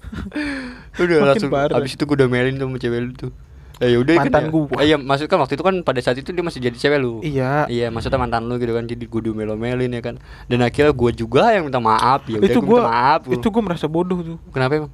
Udah 0.97 1.17
Makin 1.17 1.29
langsung 1.31 1.49
parah. 1.49 1.75
abis 1.75 1.95
itu 1.95 2.05
gua 2.05 2.17
udah 2.17 2.29
melin 2.29 2.55
tuh 2.55 2.67
sama 2.67 2.77
cewek 2.77 3.01
lu 3.01 3.13
tuh. 3.15 3.33
Eh 3.79 3.97
yaudah 3.97 4.13
kan 4.15 4.29
Mantan 4.29 4.45
ya. 4.45 4.51
gua. 4.51 4.77
Eh, 4.77 4.85
iya 4.85 4.97
maksud 4.99 5.25
kan 5.25 5.39
waktu 5.39 5.55
itu 5.55 5.65
kan 5.65 5.75
pada 5.81 6.01
saat 6.01 6.17
itu 6.17 6.29
dia 6.29 6.43
masih 6.43 6.61
jadi 6.61 6.77
cewek 6.77 6.99
lu. 6.99 7.23
iya 7.23 7.65
Iya 7.65 7.89
maksudnya 7.89 8.19
mantan 8.19 8.45
lu 8.45 8.59
gitu 8.59 8.75
kan 8.75 8.85
jadi 8.85 9.01
gue 9.01 9.21
melin 9.33 9.89
ya 9.91 10.03
kan 10.03 10.21
dan 10.45 10.59
akhirnya 10.61 10.93
gue 10.93 11.11
juga 11.15 11.49
yang 11.51 11.65
minta 11.65 11.79
maaf 11.79 12.27
ya 12.27 12.37
udah 12.37 12.51
gue 12.51 12.61
minta 12.61 12.85
maaf 12.85 13.21
gua. 13.25 13.33
itu 13.33 13.47
gue 13.47 13.63
merasa 13.63 13.87
bodoh 13.87 14.19
tuh 14.21 14.37
kenapa 14.51 14.73
emang 14.77 14.93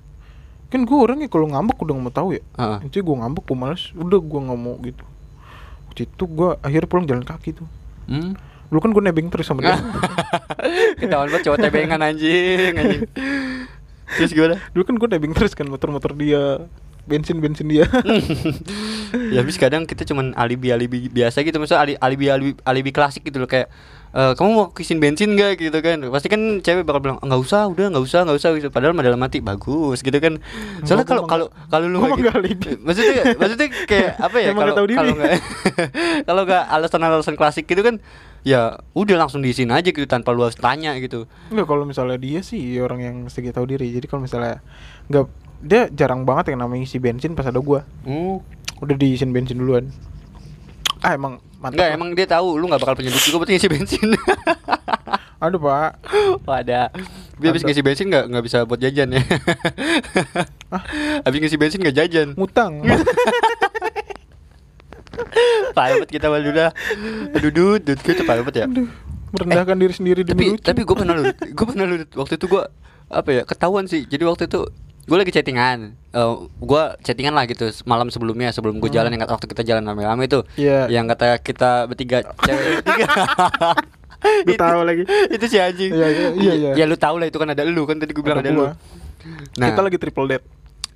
kan 0.67 0.81
gue 0.83 0.97
orangnya 0.97 1.27
kalau 1.27 1.47
ngambek 1.47 1.79
udah 1.79 1.93
nggak 1.93 2.05
mau 2.05 2.13
tahu 2.13 2.29
ya. 2.33 2.43
Nanti 2.81 2.99
gue 2.99 3.17
ngambek 3.17 3.45
gue 3.45 3.57
males 3.57 3.83
udah 3.93 4.19
gue 4.19 4.41
nggak 4.43 4.59
mau 4.59 4.75
gitu. 4.81 5.05
Waktu 5.87 6.01
itu 6.05 6.25
gue 6.27 6.49
akhirnya 6.59 6.89
pulang 6.89 7.07
jalan 7.07 7.23
kaki 7.23 7.51
tuh. 7.55 7.69
Hmm? 8.07 8.35
dulu 8.67 8.83
kan 8.83 8.91
gue 8.91 8.99
nebeng 9.01 9.31
terus 9.31 9.47
sama 9.47 9.63
dia. 9.63 9.79
Ketahuan 10.99 11.31
banget 11.31 11.43
cowok 11.47 11.59
tebengan 11.61 12.03
anjing 12.03 12.75
anjing. 12.75 13.03
Terus 14.13 14.31
gimana? 14.31 14.59
Dulu 14.75 14.83
kan 14.83 14.95
gue 14.99 15.09
nebeng 15.09 15.33
terus 15.33 15.55
kan 15.55 15.67
motor-motor 15.67 16.11
dia 16.13 16.67
bensin 17.07 17.39
bensin 17.39 17.71
dia. 17.71 17.87
Ya 19.31 19.39
habis 19.39 19.55
kadang 19.55 19.87
kita 19.87 20.03
cuman 20.03 20.35
alibi 20.35 20.75
alibi 20.75 21.07
biasa 21.07 21.41
gitu. 21.41 21.57
Maksudnya 21.57 21.79
ali- 21.81 22.01
alibi 22.03 22.27
alibi 22.27 22.53
alibi 22.67 22.91
klasik 22.91 23.23
gitu 23.23 23.39
loh 23.39 23.47
kayak 23.47 23.71
"Eh, 24.17 24.33
kamu 24.33 24.49
mau 24.57 24.67
kisin 24.73 24.97
bensin 24.97 25.37
gak 25.37 25.61
gitu 25.61 25.77
kan. 25.85 26.01
Pasti 26.09 26.33
kan 26.33 26.65
cewek 26.65 26.89
bakal 26.89 27.05
bilang 27.05 27.19
nggak 27.21 27.37
usah 27.37 27.69
udah 27.69 27.93
nggak 27.93 28.05
usah 28.09 28.25
nggak 28.25 28.39
usah 28.41 28.49
gitu. 28.57 28.73
Padahal 28.73 28.97
mah 28.97 29.05
dalam 29.05 29.21
hati 29.21 29.45
bagus 29.45 30.01
gitu 30.01 30.17
kan. 30.17 30.41
Soalnya 30.89 31.05
Gua 31.05 31.13
kalau 31.13 31.23
kalau 31.29 31.47
kalau 31.69 31.87
lu 31.93 32.01
gua 32.01 32.33
gitu- 32.41 32.81
maksudnya 32.81 33.37
maksudnya 33.37 33.69
kayak 33.85 34.17
apa 34.33 34.37
ya 34.41 34.57
kalau 34.57 34.75
kalau 34.89 35.13
nggak 35.21 35.33
kalau 36.33 36.43
nggak 36.49 36.65
alasan-alasan 36.73 37.37
klasik 37.37 37.69
gitu 37.69 37.85
kan 37.85 38.01
ya 38.41 38.81
udah 38.97 39.21
langsung 39.21 39.45
diisin 39.45 39.69
aja 39.69 39.93
gitu 39.93 40.09
tanpa 40.09 40.33
lu 40.33 40.49
harus 40.49 40.57
tanya 40.57 40.97
gitu. 40.97 41.29
Enggak 41.53 41.69
kalau 41.69 41.85
misalnya 41.85 42.17
dia 42.17 42.41
sih 42.41 42.81
orang 42.81 43.05
yang 43.05 43.17
segi 43.29 43.53
tahu 43.53 43.69
diri. 43.69 43.93
Jadi 43.93 44.09
kalau 44.09 44.25
misalnya 44.25 44.65
nggak 45.13 45.47
dia 45.61 45.89
jarang 45.93 46.25
banget 46.25 46.53
yang 46.53 46.65
namanya 46.65 46.85
isi 46.85 47.01
bensin 47.01 47.33
pas 47.33 47.49
ada 47.49 47.61
gue 47.61 47.81
hmm. 48.05 48.37
udah 48.85 48.97
diisin 48.97 49.33
bensin 49.33 49.57
duluan 49.57 49.89
ah 51.03 51.13
emang 51.13 51.37
mantap 51.61 51.77
Enggak, 51.77 51.89
emang 51.93 52.09
dia 52.13 52.27
tahu 52.27 52.57
lu 52.57 52.65
nggak 52.69 52.81
bakal 52.81 52.95
punya 52.97 53.11
duit 53.13 53.25
juga 53.25 53.37
buat 53.43 53.51
ngisi 53.51 53.69
bensin. 53.69 54.09
aduh 55.45 55.61
pak 55.61 55.91
Oh, 56.49 56.53
ada. 56.55 56.89
Dia 57.37 57.49
habis 57.53 57.61
ngisi 57.61 57.85
bensin 57.85 58.09
nggak 58.09 58.25
nggak 58.33 58.45
bisa 58.45 58.65
buat 58.65 58.81
jajan 58.81 59.13
ya. 59.13 59.21
habis 61.29 61.39
ngisi 61.45 61.57
bensin 61.61 61.81
nggak 61.85 61.97
jajan. 61.97 62.29
ngutang 62.37 62.81
Parah 65.77 65.97
banget 66.01 66.11
kita 66.13 66.27
malu 66.29 66.51
dah. 66.53 66.71
Aduh, 67.37 67.53
dud, 67.53 67.81
dud, 67.85 67.99
kita 68.01 68.25
parah 68.25 68.45
banget 68.45 68.65
ya. 68.65 68.67
aduh 68.69 68.89
merendahkan 69.27 69.77
diri 69.77 69.93
sendiri 69.93 70.21
Tapi 70.25 70.33
demi 70.33 70.45
lucu 70.55 70.65
tapi 70.65 70.81
gue 70.87 70.97
pernah 70.97 71.13
lu, 71.13 71.25
gue 71.29 71.67
pernah 71.69 71.85
lu 71.85 71.97
waktu 72.17 72.35
itu 72.41 72.47
gue 72.49 72.63
apa 73.13 73.29
ya 73.33 73.43
ketahuan 73.45 73.85
sih. 73.85 74.09
Jadi 74.09 74.23
waktu 74.25 74.49
itu 74.49 74.65
gue 75.07 75.17
lagi 75.17 75.31
chattingan, 75.31 75.79
Eh 76.11 76.29
gue 76.59 76.83
chattingan 77.01 77.31
lah 77.31 77.45
gitu 77.45 77.69
malam 77.85 78.09
sebelumnya 78.09 78.51
sebelum 78.51 78.77
gue 78.77 78.91
jalan 78.91 79.09
yang 79.09 79.23
kata- 79.23 79.35
waktu 79.35 79.47
kita 79.49 79.63
jalan 79.65 79.83
rame-rame 79.85 80.25
itu, 80.25 80.43
Iya. 80.57 80.87
yang 80.89 81.07
kata 81.07 81.39
kita 81.39 81.87
bertiga 81.87 82.27
cewek 82.37 82.83
bertiga. 82.83 83.07
Lu 84.43 84.53
tahu 84.57 84.81
lagi. 84.83 85.03
itu 85.29 85.45
si 85.47 85.57
anjing. 85.57 85.93
Iya, 85.93 86.09
iya, 86.09 86.29
iya, 86.35 86.53
iya. 86.57 86.71
Ya 86.75 86.85
lu 86.85 86.97
tahu 86.97 87.17
lah 87.17 87.27
itu 87.27 87.37
kan 87.37 87.47
ada 87.47 87.63
lu 87.63 87.85
kan 87.85 87.97
tadi 87.97 88.11
gue 88.11 88.21
bilang 88.21 88.41
Ada 88.41 88.49
ada, 88.49 88.51
lu. 88.51 88.63
gua. 88.65 88.73
kita 89.55 89.81
lagi 89.81 89.97
triple 89.97 90.27
date 90.27 90.45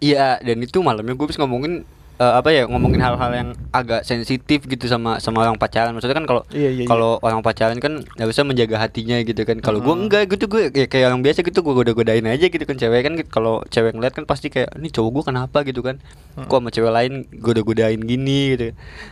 Iya, 0.01 0.40
dan 0.40 0.57
itu 0.59 0.81
malamnya 0.81 1.12
gue 1.12 1.27
bisa 1.27 1.38
ngomongin 1.38 1.85
eh, 2.20 2.33
apa 2.37 2.48
ya, 2.50 2.64
ngomongin 2.64 3.00
hal-hal 3.00 3.30
yang 3.33 3.48
agak 3.70 4.02
sensitif 4.02 4.62
gitu 4.62 4.85
sama 4.85 5.18
sama 5.18 5.40
orang 5.40 5.56
pacaran. 5.56 5.90
Maksudnya 5.90 6.14
kan 6.14 6.24
kalau 6.24 6.40
Iya, 6.52 6.68
iya, 6.70 6.85
kalau 6.85 7.16
orang 7.18 7.40
pacaran 7.40 7.76
kan 7.76 8.00
harusnya 8.14 8.44
menjaga 8.44 8.76
hatinya 8.78 9.18
gitu 9.20 9.42
kan. 9.42 9.59
Kalau 9.59 9.80
gue 9.80 9.88
Mm-mm. 9.88 10.06
enggak 10.06 10.28
gitu 10.28 10.46
gue 10.46 10.68
ya, 10.70 10.85
kayak 10.85 11.09
orang 11.09 11.20
biasa 11.20 11.40
gitu 11.40 11.59
gue 11.59 11.74
goda-godain 11.74 12.22
aja 12.22 12.46
gitu 12.46 12.61
kan 12.61 12.76
cewek 12.76 13.00
kan 13.00 13.12
gitu. 13.16 13.26
kalau 13.26 13.61
cewek 13.66 13.92
ngeliat 13.92 14.12
kan 14.12 14.24
pasti 14.24 14.46
kayak 14.46 14.76
ini 14.76 14.88
cowok 14.88 15.11
gue 15.11 15.22
kenapa 15.26 15.62
gitu 15.62 15.80
kan. 15.80 15.96
Mm. 16.37 16.44
Kok 16.44 16.54
sama 16.54 16.68
cewek 16.68 16.90
lain 16.92 17.12
goda-godain 17.35 17.98
gini 17.98 18.52
gitu. 18.52 18.64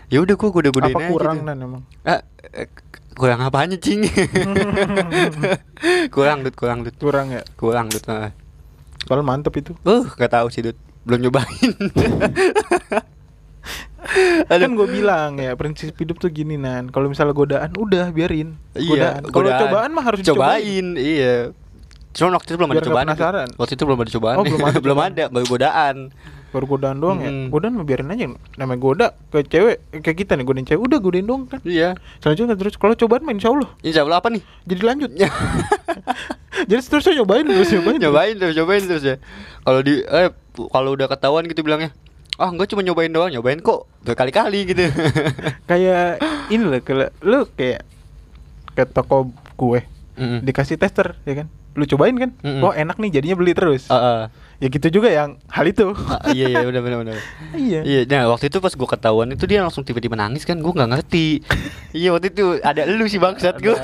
Ya 0.06 0.18
udah 0.20 0.34
gue 0.34 0.48
goda-godain 0.52 0.92
apa 0.92 1.00
aja 1.00 1.10
kurang 1.10 1.36
gitu. 1.38 1.46
nan 1.48 1.56
emang 1.58 1.80
Ah, 2.04 2.20
eh, 2.52 2.66
kurang 3.14 3.40
apanya 3.40 3.74
cing? 3.74 4.04
kurang 6.10 6.42
dud, 6.42 6.54
kurang 6.54 6.78
dud. 6.82 6.94
kurang 6.96 7.26
ya 7.30 7.42
Kurang 7.54 7.86
dud. 7.88 8.02
ah. 8.06 8.30
kalau 9.04 9.22
mantep 9.22 9.54
itu 9.56 9.72
Uh, 9.82 10.04
gak 10.12 10.30
tahu 10.30 10.48
sih, 10.48 10.60
Dut. 10.60 10.76
Belum 11.02 11.20
nyobain. 11.22 11.70
kan 14.48 14.70
gue 14.72 14.88
bilang 14.88 15.37
ya 15.37 15.52
prinsip 15.52 15.92
hidup 15.94 16.16
tuh 16.16 16.28
gini 16.28 16.56
nan 16.56 16.88
kalau 16.88 17.06
misalnya 17.06 17.30
godaan 17.32 17.70
udah 17.76 18.08
biarin 18.08 18.56
Iya, 18.72 18.88
godaan 18.88 19.22
kalau 19.26 19.34
godaan. 19.44 19.61
cobaan 19.62 19.90
mah 19.92 20.04
harus 20.04 20.18
dicobain 20.20 20.64
cobain. 20.64 20.87
Iya. 20.96 21.34
Cuma 22.11 22.34
waktu 22.34 22.48
itu 22.48 22.56
belum 22.56 22.70
Biar 22.72 22.80
ada 22.80 22.88
cobaan. 22.88 23.06
Penasaran. 23.06 23.48
Waktu 23.54 23.72
itu 23.74 23.82
belum 23.84 24.00
ada 24.00 24.11
cobaan. 24.11 24.37
Oh, 24.37 24.44
belum 24.44 24.62
ada 24.66 24.78
belum 24.80 24.98
ada, 24.98 25.24
baru 25.28 25.46
godaan. 25.46 25.96
baru 26.48 26.64
godaan 26.66 26.96
doang 26.96 27.20
ya 27.20 27.28
Mm-mm. 27.28 27.52
godaan 27.52 27.76
mah 27.76 27.84
biarin 27.84 28.08
aja 28.08 28.24
namanya 28.56 28.80
goda 28.80 29.06
ke 29.28 29.44
cewek 29.44 29.84
kayak 30.00 30.16
kita 30.16 30.32
nih 30.32 30.48
godain 30.48 30.64
cewek 30.64 30.80
udah 30.80 30.96
godain 30.96 31.28
doang 31.28 31.44
kan 31.44 31.61
Iya. 31.61 31.92
selanjutnya 32.24 32.56
terus 32.56 32.72
kalau 32.74 32.96
cobaan 32.96 33.20
mah 33.20 33.37
insya 33.37 33.52
Allah 33.52 33.68
Insya 33.84 34.00
Allah 34.00 34.16
apa 34.16 34.32
nih? 34.32 34.40
jadi 34.64 34.80
lanjut 34.80 35.11
jadi 36.72 36.80
seterusnya 36.80 37.20
nyobain 37.20 37.44
terus 37.44 37.68
nyobain 37.68 38.00
nyobain 38.00 38.34
terus, 38.34 38.54
nyobain 38.56 38.80
terus 38.82 39.04
ya. 39.04 39.16
Kalau 39.61 39.80
di 39.84 40.00
eh 40.00 40.32
kalau 40.66 40.98
udah 40.98 41.06
ketahuan 41.06 41.46
gitu 41.46 41.62
bilangnya, 41.62 41.94
ah 42.34 42.50
enggak 42.50 42.66
cuma 42.68 42.82
nyobain 42.82 43.06
doang, 43.08 43.30
nyobain 43.30 43.58
kok 43.58 43.86
berkali-kali 44.02 44.66
gitu. 44.66 44.90
kayak 45.70 46.18
ini 46.48 46.64
loh 46.64 46.80
kalau 46.82 47.06
lu 47.20 47.46
kayak 47.52 47.86
ke 48.72 48.82
toko 48.84 49.30
kue 49.54 49.86
Mm-mm. 50.14 50.42
dikasih 50.42 50.74
tester 50.74 51.14
ya 51.22 51.42
kan 51.42 51.46
lu 51.74 51.86
cobain 51.86 52.14
kan 52.14 52.30
Mm-mm. 52.42 52.58
oh 52.60 52.70
enak 52.70 52.98
nih 52.98 53.10
jadinya 53.12 53.34
beli 53.34 53.54
terus 53.54 53.86
Heeh. 53.86 54.26
ya 54.58 54.66
gitu 54.66 54.98
juga 54.98 55.10
yang 55.10 55.38
hal 55.46 55.62
itu 55.62 55.94
Ah, 55.94 56.30
iya 56.30 56.46
iya 56.48 56.62
benar 56.62 56.82
benar 56.82 56.98
benar 57.02 57.16
iya 57.54 57.80
Iya, 57.82 58.00
nah 58.06 58.26
waktu 58.28 58.50
itu 58.50 58.58
pas 58.58 58.74
gua 58.74 58.88
ketahuan 58.88 59.30
itu 59.30 59.46
dia 59.46 59.62
langsung 59.62 59.82
tiba-tiba 59.82 60.14
nangis 60.14 60.42
kan, 60.42 60.58
gua 60.58 60.74
nggak 60.74 60.90
ngerti. 60.90 61.42
iya 61.98 62.10
waktu 62.10 62.30
itu 62.30 62.58
ada 62.58 62.82
lu 62.82 63.06
sih 63.06 63.18
bangsat 63.18 63.58
gua. 63.58 63.78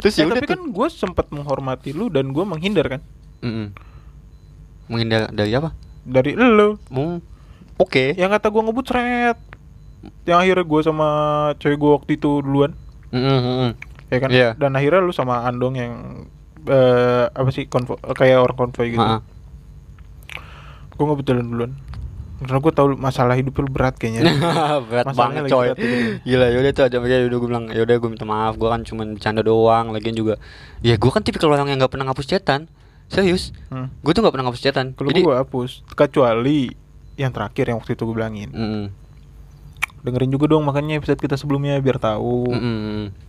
Terus 0.00 0.14
ya 0.14 0.24
udah 0.24 0.36
tapi 0.40 0.46
tuh. 0.46 0.52
kan 0.56 0.60
gue 0.68 0.88
sempat 0.88 1.26
menghormati 1.28 1.90
lu 1.92 2.08
dan 2.08 2.30
gue 2.30 2.44
menghindar 2.44 2.86
kan 2.88 3.00
Mm-mm. 3.40 3.72
Menghindar 4.88 5.30
dari 5.30 5.52
apa? 5.54 5.72
dari 6.08 6.32
lu. 6.34 6.80
Mau 6.88 7.20
oke. 7.76 8.16
yang 8.16 8.32
kata 8.32 8.48
gue 8.48 8.62
ngebut 8.64 8.86
seret. 8.88 9.38
Yang 10.24 10.38
akhirnya 10.40 10.64
gue 10.64 10.80
sama 10.80 11.08
cewek 11.60 11.76
gue 11.76 11.90
waktu 11.92 12.10
itu 12.16 12.30
duluan. 12.40 12.72
Mm-mm, 13.12 13.38
mm-mm. 13.40 13.70
ya 14.08 14.18
kan? 14.20 14.28
Iya. 14.32 14.48
dan 14.56 14.72
akhirnya 14.72 15.04
lu 15.04 15.12
sama 15.12 15.44
Andong 15.44 15.74
yang 15.76 15.92
eh 16.68 17.24
apa 17.28 17.48
sih 17.52 17.68
konvo 17.68 18.00
kayak 18.00 18.40
orang 18.40 18.56
konvoy 18.56 18.96
gitu. 18.96 19.04
Gue 20.96 21.04
ngebut 21.04 21.24
jalan 21.28 21.46
duluan. 21.46 21.72
Karena 22.38 22.62
gue 22.62 22.72
tahu 22.72 22.86
masalah 22.94 23.34
hidup 23.34 23.58
lu 23.58 23.66
berat 23.66 23.98
kayaknya. 23.98 24.30
Berat 24.88 25.10
Masalahnya 25.10 25.42
banget 25.42 25.42
lagi 25.42 25.50
coy. 25.50 25.66
berat 25.66 25.78
gitu. 25.82 25.96
gila 26.22 26.46
yaudah 26.54 26.70
tuh 26.70 26.84
ada 26.86 26.96
ya 27.02 27.26
udah 27.26 27.38
gue 27.42 27.48
bilang 27.50 27.64
yaudah 27.74 27.94
gue 27.98 28.10
minta 28.14 28.26
maaf 28.30 28.54
gue 28.54 28.68
kan 28.70 28.80
cuma 28.86 29.02
bercanda 29.02 29.42
doang 29.42 29.90
lagian 29.90 30.14
juga. 30.14 30.34
Ya 30.78 30.94
gue 30.94 31.10
kan 31.10 31.26
tipikal 31.26 31.50
orang 31.50 31.66
yang 31.66 31.82
nggak 31.82 31.90
pernah 31.90 32.06
ngapus 32.06 32.26
chatan 32.30 32.70
serius 33.08 33.56
hmm. 33.72 33.88
gue 34.04 34.12
tuh 34.12 34.20
nggak 34.20 34.34
pernah 34.36 34.46
ngapus 34.48 34.62
chatan 34.62 34.86
kalau 34.92 35.08
jadi 35.10 35.20
gue 35.24 35.36
hapus 35.36 35.82
kecuali 35.96 36.72
yang 37.18 37.34
terakhir 37.34 37.72
yang 37.72 37.82
waktu 37.82 37.98
itu 37.98 38.02
gue 38.06 38.14
bilangin 38.14 38.50
Mm-mm. 38.54 38.84
dengerin 40.06 40.30
juga 40.30 40.46
dong 40.54 40.62
makanya 40.62 41.02
episode 41.02 41.18
kita 41.18 41.34
sebelumnya 41.34 41.80
biar 41.82 41.98
tahu 41.98 42.52
Mm-mm. 42.52 43.28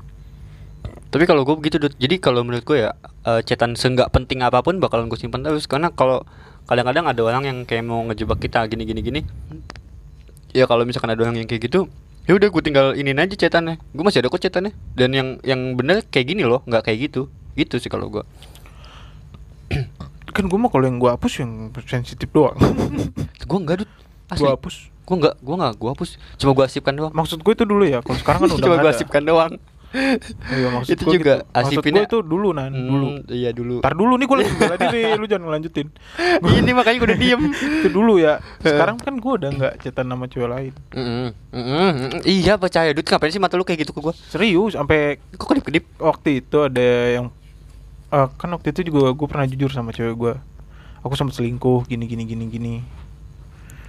Tapi 1.10 1.26
kalau 1.26 1.42
gue 1.42 1.58
begitu, 1.58 1.82
Dut. 1.82 1.98
jadi 1.98 2.22
kalau 2.22 2.46
menurut 2.46 2.62
gue 2.62 2.86
ya 2.86 2.94
eh, 3.26 3.42
chatan 3.42 3.74
seenggak 3.74 4.14
penting 4.14 4.46
apa 4.46 4.62
pun 4.62 4.78
bakalan 4.78 5.10
gue 5.10 5.18
simpan 5.18 5.42
terus 5.42 5.66
karena 5.66 5.90
kalau 5.90 6.22
kadang-kadang 6.70 7.10
ada 7.10 7.22
orang 7.26 7.44
yang 7.50 7.58
kayak 7.66 7.82
mau 7.82 8.06
ngejebak 8.06 8.38
kita 8.38 8.70
gini 8.70 8.86
gini 8.86 9.02
gini. 9.02 9.22
Ya 10.54 10.70
kalau 10.70 10.86
misalkan 10.86 11.10
ada 11.10 11.22
orang 11.26 11.42
yang 11.42 11.50
kayak 11.50 11.66
gitu, 11.66 11.90
ya 12.30 12.38
udah 12.38 12.54
gue 12.54 12.62
tinggal 12.62 12.94
inin 12.94 13.18
aja 13.18 13.34
chatannya. 13.34 13.82
Gue 13.90 14.06
masih 14.06 14.22
ada 14.22 14.30
kok 14.30 14.38
chatannya. 14.38 14.74
Dan 14.94 15.10
yang 15.18 15.28
yang 15.42 15.74
bener 15.74 16.06
kayak 16.06 16.30
gini 16.30 16.46
loh, 16.46 16.62
nggak 16.70 16.86
kayak 16.86 17.10
gitu. 17.10 17.26
Gitu 17.58 17.82
sih 17.82 17.90
kalau 17.90 18.14
gue. 18.14 18.22
Kan 20.32 20.46
gue 20.46 20.56
mah 20.56 20.68
kalau 20.68 20.84
yang 20.84 20.98
gue 20.98 21.08
hapus 21.08 21.34
yang 21.40 21.52
sensitif 21.84 22.30
doang 22.30 22.56
Gue 23.50 23.58
enggak. 23.58 23.86
Asli. 24.28 24.42
gue 24.42 24.50
hapus 24.52 24.76
Gue 25.02 25.16
enggak, 25.18 25.36
gue 25.36 25.56
enggak, 25.56 25.74
gue 25.74 25.90
hapus. 25.90 26.10
Cuma 26.36 26.54
gue 26.54 26.62
asipkan 26.64 26.94
doang. 26.94 27.10
maksud 27.12 27.38
gue 27.40 27.50
itu 27.52 27.66
dulu 27.66 27.82
ya 27.82 28.00
kalau 28.00 28.14
sekarang 28.16 28.40
kan 28.40 28.50
udah 28.52 28.62
Cuma 28.62 28.76
gue 28.78 28.92
asipkan 28.92 29.24
doang. 29.24 29.54
Iya, 29.90 30.70
maksud 30.70 30.94
Itu 30.94 31.02
gua 31.02 31.12
juga 31.12 31.34
gitu. 31.36 31.50
Maksud 31.50 31.66
asipinnya- 31.74 32.06
gua 32.06 32.12
itu 32.12 32.18
dulu 32.22 32.50
nan 32.54 32.70
dulu 32.70 33.08
Hmm, 33.10 33.26
Iya 33.26 33.50
dulu. 33.50 33.82
Ntar 33.82 33.94
dulu 33.96 34.14
nih 34.14 34.26
gue 34.30 34.38
lagi 34.40 34.52
bela 34.54 34.76
diri 34.78 35.02
lu 35.12 35.26
jangan 35.26 35.44
ngelanjutin 35.50 35.88
Ini 36.46 36.72
makanya 36.72 36.98
gue 37.00 37.08
udah 37.10 37.20
diem. 37.20 37.42
itu 37.50 37.90
dulu 37.90 38.14
ya 38.16 38.34
sekarang 38.60 39.02
kan 39.02 39.18
gue 39.18 39.34
udah 39.34 39.50
nggak 39.50 39.74
cetan 39.82 40.06
nama 40.06 40.30
cewek 40.30 40.46
lain 40.46 40.74
mm-mm, 40.94 41.28
mm-mm. 41.50 42.22
Iya 42.22 42.54
percaya 42.56 42.94
Dut 42.94 43.02
ngapain 43.04 43.34
sih 43.34 43.42
mata 43.42 43.58
lu 43.58 43.66
kayak 43.66 43.82
gitu 43.82 43.92
ke 43.92 44.00
gua 44.00 44.14
serius 44.14 44.78
sampai 44.78 45.18
Kok 45.34 45.48
kedip-kedip 45.48 45.98
waktu 45.98 46.30
itu 46.40 46.58
ada 46.62 46.86
yang 47.12 47.26
eh, 48.12 48.28
kan 48.32 48.50
waktu 48.50 48.68
itu 48.70 48.82
juga 48.86 49.10
gue 49.10 49.28
pernah 49.28 49.46
jujur 49.46 49.70
sama 49.70 49.90
cewek 49.90 50.16
gue 50.16 50.34
aku 51.00 51.14
sempat 51.14 51.34
selingkuh 51.34 51.86
gini 51.86 52.06
gini 52.06 52.24
gini 52.24 52.46
gini. 52.46 52.74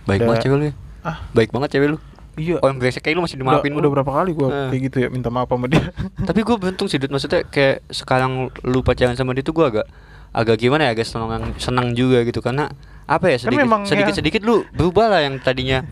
Baik 0.05 0.23
banget 0.23 0.47
cewek 0.47 0.57
lu 0.57 0.65
ya? 0.67 0.75
Ah. 1.03 1.17
Baik 1.31 1.51
banget 1.51 1.69
cewek 1.73 1.89
lu? 1.91 1.99
Iya. 2.39 2.57
Oh 2.59 2.67
yang 2.67 2.79
brengsek 2.79 3.03
kayak 3.03 3.19
lu 3.19 3.23
masih 3.23 3.37
udah, 3.37 3.59
dimaafin 3.59 3.73
udah 3.73 3.83
mulu. 3.83 3.95
berapa 3.99 4.11
kali 4.15 4.31
gue 4.33 4.47
Eh. 4.47 4.69
kayak 4.71 4.83
gitu 4.87 4.97
ya 4.99 5.09
minta 5.11 5.29
maaf 5.29 5.51
sama 5.51 5.67
dia. 5.67 5.83
Tapi 6.29 6.41
gua 6.41 6.57
beruntung 6.57 6.87
sih 6.87 6.97
Dut. 6.97 7.11
Maksudnya 7.11 7.43
kayak 7.45 7.83
sekarang 7.89 8.33
lu 8.63 8.81
pacaran 8.81 9.13
sama 9.13 9.35
dia 9.35 9.43
tuh 9.43 9.53
gua 9.53 9.69
agak 9.69 9.87
Agak 10.31 10.63
gimana 10.63 10.87
ya? 10.87 10.95
Agak 10.95 11.11
senang, 11.11 11.27
senang 11.59 11.91
juga 11.91 12.23
gitu. 12.23 12.39
Karena 12.39 12.71
apa 13.05 13.27
ya? 13.27 13.37
Sedikit 13.37 13.67
memang 13.67 13.83
sedikit, 13.83 14.15
ya- 14.15 14.19
sedikit 14.23 14.43
lu 14.47 14.63
berubah 14.71 15.11
lah 15.11 15.21
yang 15.21 15.43
tadinya. 15.43 15.83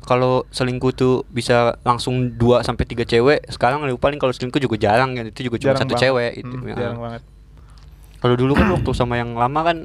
Kalau 0.00 0.48
selingkuh 0.48 0.96
tuh 0.96 1.14
bisa 1.28 1.76
langsung 1.82 2.32
2 2.32 2.64
sampai 2.64 2.88
tiga 2.88 3.04
cewek, 3.04 3.44
sekarang 3.46 3.84
lu 3.84 3.94
paling 3.94 4.16
kalau 4.16 4.32
selingkuh 4.32 4.58
juga 4.58 4.80
jarang. 4.80 5.12
Kan 5.12 5.28
itu 5.28 5.44
juga 5.44 5.60
cuma 5.60 5.76
Jarang 5.76 5.80
satu 5.84 5.92
banget. 5.92 6.04
cewek 6.08 6.32
itu. 6.40 6.56
Hmm, 6.56 6.66
ya. 6.66 6.74
jarang 6.74 7.00
banget 7.04 7.22
Kalau 8.22 8.34
dulu 8.38 8.54
kan 8.54 8.70
waktu 8.70 8.90
sama 8.94 9.18
yang 9.18 9.34
lama 9.34 9.60
kan 9.66 9.76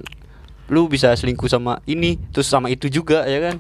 lu 0.70 0.86
bisa 0.86 1.12
selingkuh 1.12 1.50
sama 1.50 1.82
ini 1.90 2.22
terus 2.30 2.46
sama 2.46 2.70
itu 2.70 2.86
juga 2.88 3.26
ya 3.26 3.42
kan. 3.42 3.58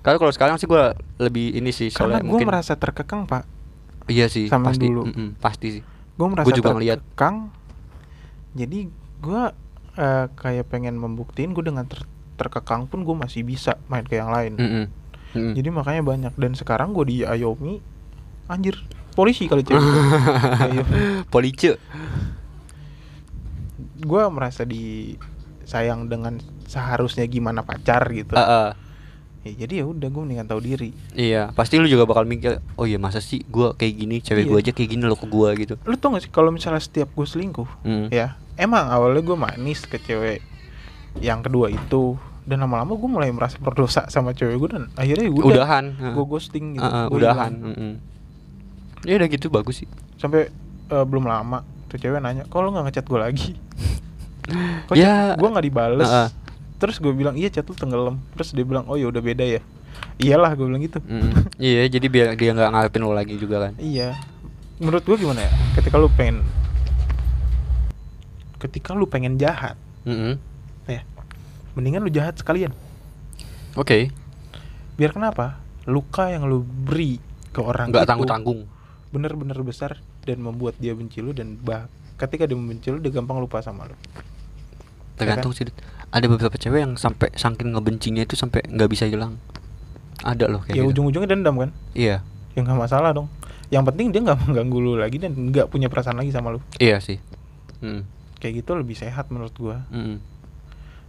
Kalau 0.00 0.16
kalau 0.20 0.32
sekarang 0.32 0.56
sih 0.56 0.64
gua 0.64 0.96
lebih 1.16 1.52
ini 1.52 1.70
sih 1.70 1.88
karena 1.88 2.16
soalnya 2.16 2.20
gue 2.20 2.28
mungkin 2.28 2.46
merasa 2.48 2.72
terkekang 2.76 3.24
pak 3.24 3.44
iya 4.04 4.28
sih 4.28 4.52
sama 4.52 4.68
pasti 4.68 4.84
dulu. 4.84 5.08
mm-mm, 5.08 5.28
pasti 5.40 5.80
sih. 5.80 5.82
gue 6.14 6.26
merasa 6.28 6.52
juga 6.52 6.76
ngeliat. 6.76 7.00
terkekang 7.00 7.36
jadi 8.52 8.78
gue 9.24 9.42
eh, 9.96 10.26
kayak 10.36 10.68
pengen 10.68 11.00
membuktiin 11.00 11.56
gue 11.56 11.64
dengan 11.64 11.88
ter- 11.88 12.04
terkekang 12.36 12.84
pun 12.84 13.02
gue 13.02 13.16
masih 13.16 13.46
bisa 13.46 13.80
main 13.88 14.04
ke 14.04 14.20
yang 14.20 14.28
lain 14.28 14.60
Mm-mm. 14.60 14.84
Mm-mm. 15.34 15.52
jadi 15.56 15.68
makanya 15.72 16.02
banyak 16.04 16.32
dan 16.36 16.52
sekarang 16.52 16.92
gue 16.92 17.04
di 17.08 17.16
Ayomi 17.24 17.80
anjir 18.44 18.76
polisi 19.14 19.46
kali 19.46 19.62
cewek. 19.62 19.78
Police. 21.32 21.78
Gue 23.96 24.22
merasa 24.28 24.62
di 24.62 25.14
sayang 25.64 26.06
dengan 26.06 26.36
seharusnya 26.64 27.24
gimana 27.24 27.60
pacar 27.60 28.04
gitu 28.10 28.32
Ah, 28.32 28.42
ah. 28.42 28.68
ya, 29.42 29.54
jadi 29.56 29.80
ya 29.80 29.84
udah 29.86 30.06
gue 30.06 30.20
mendingan 30.20 30.44
tahu 30.44 30.60
diri 30.60 30.90
Iya, 31.12 31.52
pasti 31.52 31.76
lu 31.76 31.86
juga 31.86 32.04
bakal 32.04 32.24
mikir, 32.24 32.58
oh 32.74 32.84
iya 32.84 32.96
masa 32.96 33.18
sih 33.18 33.40
gua 33.44 33.72
kayak 33.72 33.94
gini, 33.94 34.16
cewek 34.18 34.44
Iya. 34.44 34.50
gua 34.50 34.58
aja 34.58 34.72
kayak 34.72 34.88
gini 34.90 35.02
lo 35.02 35.14
ke 35.14 35.26
gua 35.26 35.52
gitu. 35.54 35.78
lu 35.80 35.94
tau 35.94 36.12
gak 36.12 36.22
sih 36.22 36.30
kalau 36.30 36.48
misalnya 36.48 36.78
setiap 36.78 37.08
gue 37.08 37.24
selingkuh 37.24 37.68
Mm. 37.80 38.06
ya 38.10 38.34
emang 38.54 38.86
awalnya 38.86 39.20
gue 39.20 39.36
manis 39.36 39.82
ke 39.82 39.96
cewek 39.98 40.42
yang 41.16 41.40
kedua 41.40 41.68
itu 41.68 42.18
dan 42.42 42.60
lama-lama 42.60 42.92
gue 42.92 43.08
mulai 43.08 43.30
merasa 43.30 43.56
berdosa 43.56 44.04
sama 44.06 44.30
cewek 44.30 44.56
gue 44.58 44.68
dan 44.70 44.84
akhirnya 44.92 45.24
ya 45.24 45.32
udah 45.32 45.48
Udahan. 45.54 45.84
gue 46.12 46.24
ghosting 46.24 46.66
gitu 46.74 46.84
ah, 46.84 47.06
gua 47.06 47.14
udahan. 47.14 47.52
hilang. 47.52 47.70
mm-mm. 47.70 47.92
Ya 49.02 49.14
udah 49.16 49.28
gitu 49.28 49.46
bagus 49.48 49.76
sih. 49.78 49.88
sampai 50.16 50.48
eh, 50.86 51.04
belum 51.04 51.24
lama 51.24 51.64
tuh 51.94 52.00
cewek 52.00 52.18
nanya 52.18 52.42
kok 52.42 52.58
lo 52.58 52.68
nggak 52.68 52.90
ngechat 52.90 53.06
gue 53.06 53.20
lagi 53.20 53.50
kok 54.90 54.94
Ya. 54.94 55.32
gue 55.32 55.46
nggak 55.46 55.64
dibales 55.64 56.04
Ah, 56.04 56.26
ah. 56.26 56.28
terus 56.76 56.98
gue 56.98 57.10
bilang 57.10 57.32
iya 57.32 57.46
chat 57.48 57.62
lu 57.62 57.72
tenggelam 57.72 58.18
terus 58.32 58.50
dia 58.50 58.62
bilang 58.62 58.82
oh 58.84 58.94
ya 58.94 59.06
udah 59.06 59.22
beda 59.22 59.46
ya 59.46 59.62
iyalah 60.16 60.52
gue 60.52 60.66
bilang 60.66 60.82
gitu 60.82 60.98
Mm. 61.00 61.54
Iya, 61.56 61.86
jadi 61.88 62.06
biar 62.08 62.26
dia 62.34 62.50
nggak 62.50 62.66
ngarepin 62.68 63.00
lo 63.00 63.12
lagi 63.12 63.34
juga 63.36 63.62
kan. 63.64 63.72
iya 63.78 64.18
menurut 64.76 65.00
gue 65.00 65.16
gimana 65.16 65.38
ya 65.40 65.50
ketika 65.72 65.94
lu 65.94 66.10
pengen 66.10 66.42
ketika 68.58 68.90
lu 68.90 69.06
pengen 69.06 69.36
jahat 69.36 69.78
Mm-mm. 70.02 70.34
ya 70.84 71.06
mendingan 71.72 72.02
lu 72.02 72.10
jahat 72.10 72.34
sekalian 72.34 72.74
Oke, 73.74 74.06
biar 74.94 75.10
kenapa 75.10 75.58
luka 75.84 76.30
yang 76.30 76.46
lu 76.46 76.62
beri 76.62 77.18
ke 77.50 77.58
orang 77.58 77.90
nggak 77.90 78.02
itu 78.02 78.08
tanggung-tanggung. 78.08 78.60
Bener-bener 79.14 79.54
besar 79.62 80.02
dan 80.26 80.42
membuat 80.42 80.74
dia 80.76 80.90
benci 80.92 81.22
lu 81.22 81.30
dan 81.30 81.54
bah 81.56 81.86
ketika 82.18 82.44
dia 82.44 82.58
membenci 82.58 82.90
lu 82.90 82.98
dia 82.98 83.14
gampang 83.14 83.38
lupa 83.38 83.62
sama 83.62 83.86
lu 83.86 83.94
Tergantung 85.14 85.54
sih. 85.54 85.70
Dit. 85.70 85.78
Ada 86.10 86.26
beberapa 86.26 86.58
cewek 86.58 86.82
yang 86.82 86.98
sampai 86.98 87.30
saking 87.38 87.70
ngebencinya 87.70 88.26
itu 88.26 88.34
sampai 88.34 88.66
nggak 88.66 88.90
bisa 88.90 89.06
hilang. 89.06 89.38
Ada 90.26 90.50
loh 90.50 90.66
kayak 90.66 90.74
ya 90.74 90.82
gitu. 90.82 90.90
ujung-ujungnya 90.90 91.30
dendam 91.30 91.54
kan 91.54 91.70
Iya, 91.92 92.18
ya 92.54 92.60
nggak 92.60 92.78
masalah 92.80 93.14
dong 93.14 93.30
yang 93.68 93.84
penting 93.84 94.10
dia 94.10 94.22
nggak 94.22 94.38
mengganggu 94.46 94.78
lu 94.78 94.92
lagi 94.96 95.18
dan 95.18 95.34
nggak 95.34 95.68
punya 95.68 95.86
perasaan 95.86 96.16
lagi 96.16 96.30
sama 96.30 96.54
lu 96.54 96.60
iya 96.78 96.98
sih. 96.98 97.18
Mm. 97.78 98.06
kayak 98.38 98.64
gitu 98.64 98.72
lebih 98.72 98.96
sehat 98.96 99.28
menurut 99.28 99.52
gua 99.54 99.84
Mm-mm. 99.90 100.16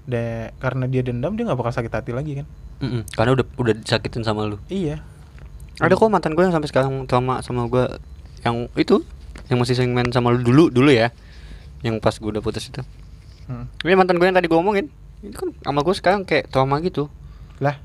dan 0.03 0.51
karena 0.59 0.85
dia 0.85 1.01
dendam 1.01 1.33
dia 1.33 1.47
nggak 1.47 1.55
bakal 1.55 1.71
sakit 1.71 1.91
hati 1.91 2.11
lagi 2.11 2.43
kan 2.43 2.47
Mm-mm. 2.83 3.01
Karena 3.09 3.31
udah 3.39 3.45
udah 3.55 3.73
disakitin 3.73 4.21
sama 4.21 4.43
lu. 4.45 4.59
iya 4.67 4.99
Ada 5.81 5.93
kok 5.95 6.07
mantan 6.07 6.33
gue 6.35 6.43
yang 6.45 6.55
sampai 6.55 6.69
sekarang 6.71 7.03
trauma 7.09 7.43
sama 7.43 7.67
gue 7.67 7.83
yang 8.47 8.71
itu 8.79 9.03
yang 9.51 9.59
masih 9.59 9.75
sering 9.75 9.91
main 9.91 10.07
sama 10.13 10.31
lu 10.31 10.39
dulu 10.41 10.71
dulu 10.71 10.89
ya. 10.91 11.11
Yang 11.83 11.99
pas 11.99 12.15
gue 12.15 12.29
udah 12.31 12.43
putus 12.43 12.71
itu. 12.71 12.81
Hmm. 13.45 13.67
Ini 13.83 13.93
mantan 13.99 14.17
gue 14.17 14.25
yang 14.25 14.37
tadi 14.37 14.47
gue 14.47 14.57
omongin. 14.57 14.87
Itu 15.21 15.35
kan 15.35 15.49
sama 15.61 15.83
gue 15.83 15.93
sekarang 15.95 16.21
kayak 16.23 16.47
trauma 16.49 16.79
gitu. 16.79 17.11
lah 17.59 17.79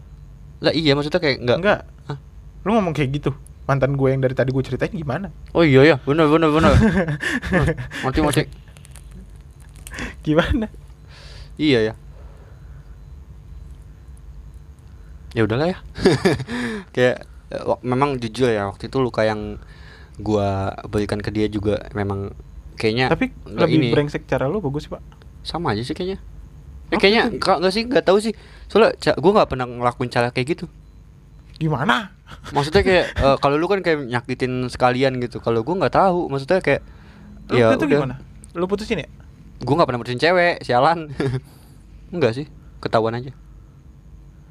Lah 0.61 0.74
iya 0.74 0.92
maksudnya 0.98 1.22
kayak 1.22 1.40
enggak. 1.40 1.59
enggak 1.62 1.81
Hah? 2.05 2.18
lu 2.66 2.76
ngomong 2.76 2.92
kayak 2.92 3.16
gitu 3.16 3.31
mantan 3.64 3.94
gue 3.94 4.09
yang 4.11 4.18
dari 4.18 4.35
tadi 4.35 4.50
gue 4.50 4.62
ceritain 4.66 4.90
gimana 4.90 5.31
Oh 5.55 5.62
iya 5.62 5.87
ya, 5.87 5.96
benar 6.03 6.26
benar 6.26 6.50
benar. 6.50 6.74
mati 8.05 8.18
mati. 8.18 8.42
gimana 10.20 10.66
Iya 11.55 11.92
ya. 11.92 11.94
Ya 15.31 15.46
udahlah 15.46 15.70
ya. 15.70 15.79
kayak 16.96 17.22
memang 17.82 18.16
jujur 18.22 18.46
ya 18.46 18.70
waktu 18.70 18.86
itu 18.86 18.96
luka 19.02 19.26
yang 19.26 19.58
gua 20.20 20.74
berikan 20.86 21.18
ke 21.18 21.32
dia 21.34 21.50
juga 21.50 21.90
memang 21.96 22.30
kayaknya 22.78 23.10
tapi 23.10 23.34
nggak 23.44 23.66
lebih 23.66 23.78
ini. 23.80 23.88
brengsek 23.90 24.24
cara 24.28 24.46
lu 24.46 24.62
bagus 24.62 24.86
sih 24.86 24.92
pak 24.92 25.02
sama 25.40 25.72
aja 25.72 25.80
sih 25.80 25.96
kayaknya. 25.96 26.20
Eh, 26.92 26.98
kayaknya 27.00 27.32
enggak 27.32 27.56
enggak 27.62 27.72
sih, 27.72 27.82
enggak 27.86 28.04
tahu 28.04 28.18
sih. 28.20 28.32
Soalnya 28.68 28.92
gua 29.16 29.32
nggak 29.40 29.48
pernah 29.48 29.66
ngelakuin 29.66 30.10
cara 30.12 30.28
kayak 30.34 30.58
gitu. 30.58 30.66
gimana 31.60 32.16
Maksudnya 32.56 32.80
kayak 32.84 33.06
eh, 33.24 33.36
kalau 33.40 33.56
lu 33.56 33.66
kan 33.68 33.80
kayak 33.80 34.04
nyakitin 34.04 34.68
sekalian 34.68 35.16
gitu. 35.22 35.40
Kalau 35.40 35.64
gua 35.64 35.86
nggak 35.86 35.94
tahu, 35.96 36.28
maksudnya 36.28 36.60
kayak 36.60 36.82
lu 37.50 37.56
ya 37.56 37.72
itu 37.74 37.86
udah. 37.88 37.98
gimana 37.98 38.16
lu 38.52 38.66
putusin 38.66 39.02
ya 39.02 39.08
Gua 39.64 39.74
nggak 39.80 39.88
pernah 39.88 40.00
putusin 40.02 40.20
cewek, 40.20 40.60
sialan. 40.64 41.10
enggak 42.14 42.32
sih. 42.36 42.46
ketahuan 42.80 43.12
aja 43.12 43.32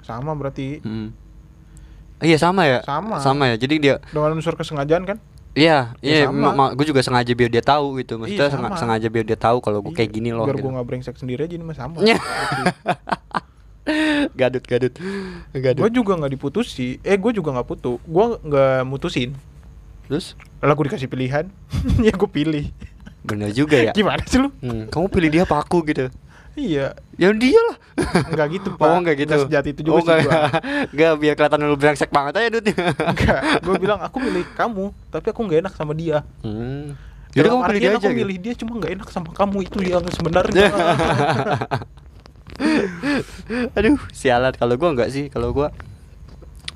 sama 0.05 0.33
berarti 0.33 0.81
Mm. 0.85 1.09
Iya 2.21 2.35
sama 2.35 2.63
ya. 2.63 2.79
Sama. 2.81 3.19
sama 3.19 3.43
ya. 3.47 3.55
Jadi 3.55 3.75
dia 3.77 3.95
dengan 4.09 4.33
unsur 4.33 4.53
kesengajaan 4.53 5.03
kan? 5.03 5.17
Iya 5.51 5.97
Ya, 5.99 6.29
iya 6.29 6.29
gue 6.71 6.85
juga 6.85 7.01
sengaja 7.01 7.31
biar 7.31 7.49
dia 7.49 7.59
tahu 7.59 7.97
gitu. 7.97 8.15
Maksudnya 8.15 8.47
Iya, 8.47 8.53
senga- 8.53 8.69
sama. 8.69 8.79
sengaja 8.79 9.07
biar 9.07 9.25
dia 9.25 9.35
tahu 9.35 9.57
kalau 9.59 9.81
gue 9.81 9.91
kayak 9.91 10.07
Iya, 10.07 10.15
gini 10.15 10.29
loh 10.29 10.45
biar 10.45 10.55
gitu. 10.55 10.63
gue 10.63 10.73
nggak 10.73 10.87
brengsek 10.87 11.15
sendiri 11.15 11.41
aja 11.43 11.53
ini 11.53 11.63
mah 11.63 11.73
sama. 11.73 11.97
Iya. 11.99 12.17
gadut 14.35 14.63
gadut. 14.63 14.93
Gadut. 15.51 15.79
Gue 15.79 15.89
juga 15.91 16.13
nggak 16.15 16.31
diputusi. 16.31 17.01
Eh 17.01 17.17
gue 17.17 17.31
juga 17.31 17.49
nggak 17.51 17.67
putu 17.67 17.97
gue 17.99 18.25
nggak 18.39 18.85
mutusin. 18.85 19.33
Terus? 20.05 20.37
Lah 20.59 20.73
gue 20.73 20.85
dikasih 20.85 21.07
pilihan. 21.07 21.49
Ya 22.05 22.13
gue 22.13 22.29
pilih. 22.29 22.69
Bener 23.19 23.49
juga 23.49 23.75
ya. 23.75 23.91
Gimana 23.97 24.21
sih 24.23 24.37
lu? 24.37 24.53
Hmm, 24.59 24.85
kamu 24.87 25.05
pilih 25.09 25.29
dia 25.31 25.43
apa 25.43 25.59
aku 25.59 25.81
gitu 25.83 26.07
iya 26.59 26.87
ya 27.15 27.31
dia 27.31 27.59
lah 27.59 27.77
nggak 28.35 28.47
gitu 28.59 28.69
pak 28.75 28.85
oh 28.87 28.97
enggak 28.99 29.15
gitu 29.15 29.31
Nggak 29.31 29.47
sejati 29.47 29.69
itu 29.71 29.81
juga 29.87 29.95
oh, 29.95 30.01
sih 30.03 30.11
enggak, 30.11 30.23
gua. 30.27 30.41
enggak 30.93 31.13
biar 31.19 31.33
kelihatan 31.39 31.59
lu 31.63 31.77
brengsek 31.79 32.09
banget 32.11 32.33
aja 32.35 32.47
Dut 32.51 32.65
enggak 32.67 33.41
gue 33.65 33.75
bilang 33.79 33.99
aku 34.03 34.17
milih 34.19 34.45
kamu 34.55 34.85
tapi 35.09 35.27
aku 35.31 35.39
nggak 35.47 35.59
enak 35.65 35.73
sama 35.73 35.95
dia 35.95 36.27
hmm. 36.43 37.09
Jadi 37.29 37.45
kamu 37.45 37.61
pilih 37.61 37.77
dia 37.79 37.89
aja 37.93 37.97
aku 38.01 38.09
gitu? 38.09 38.19
milih 38.25 38.37
dia 38.41 38.53
cuma 38.57 38.71
nggak 38.81 38.91
enak 38.97 39.07
sama 39.13 39.29
kamu 39.37 39.57
itu 39.61 39.79
yang 39.85 40.01
sebenarnya 40.09 40.65
Aduh, 43.77 44.01
sialat 44.11 44.59
kalau 44.59 44.75
gua 44.75 44.89
enggak 44.91 45.09
sih. 45.13 45.31
Kalau 45.31 45.55
gua 45.55 45.71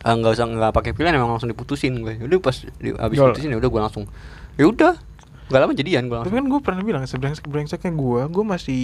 ah, 0.03 0.13
nggak 0.15 0.31
usah 0.35 0.47
nggak 0.47 0.71
pakai 0.71 0.91
pilihan 0.95 1.15
emang 1.17 1.35
langsung 1.35 1.51
diputusin 1.51 1.99
gue. 1.99 2.23
Udah 2.23 2.39
pas 2.39 2.55
di, 2.55 2.95
habis 2.95 3.17
Gol. 3.19 3.33
putusin 3.33 3.51
ya 3.51 3.57
udah 3.59 3.69
gua 3.71 3.81
langsung. 3.89 4.05
Ya 4.55 4.65
udah. 4.69 4.93
Gak 5.51 5.59
lama 5.59 5.75
jadian 5.75 6.07
gua 6.07 6.23
tapi 6.23 6.39
kan 6.39 6.47
gue 6.47 6.61
pernah 6.63 6.81
bilang 6.81 7.03
sebrengsek 7.03 7.45
brengseknya 7.45 7.91
gue 7.91 8.21
gue 8.31 8.45
masih 8.47 8.83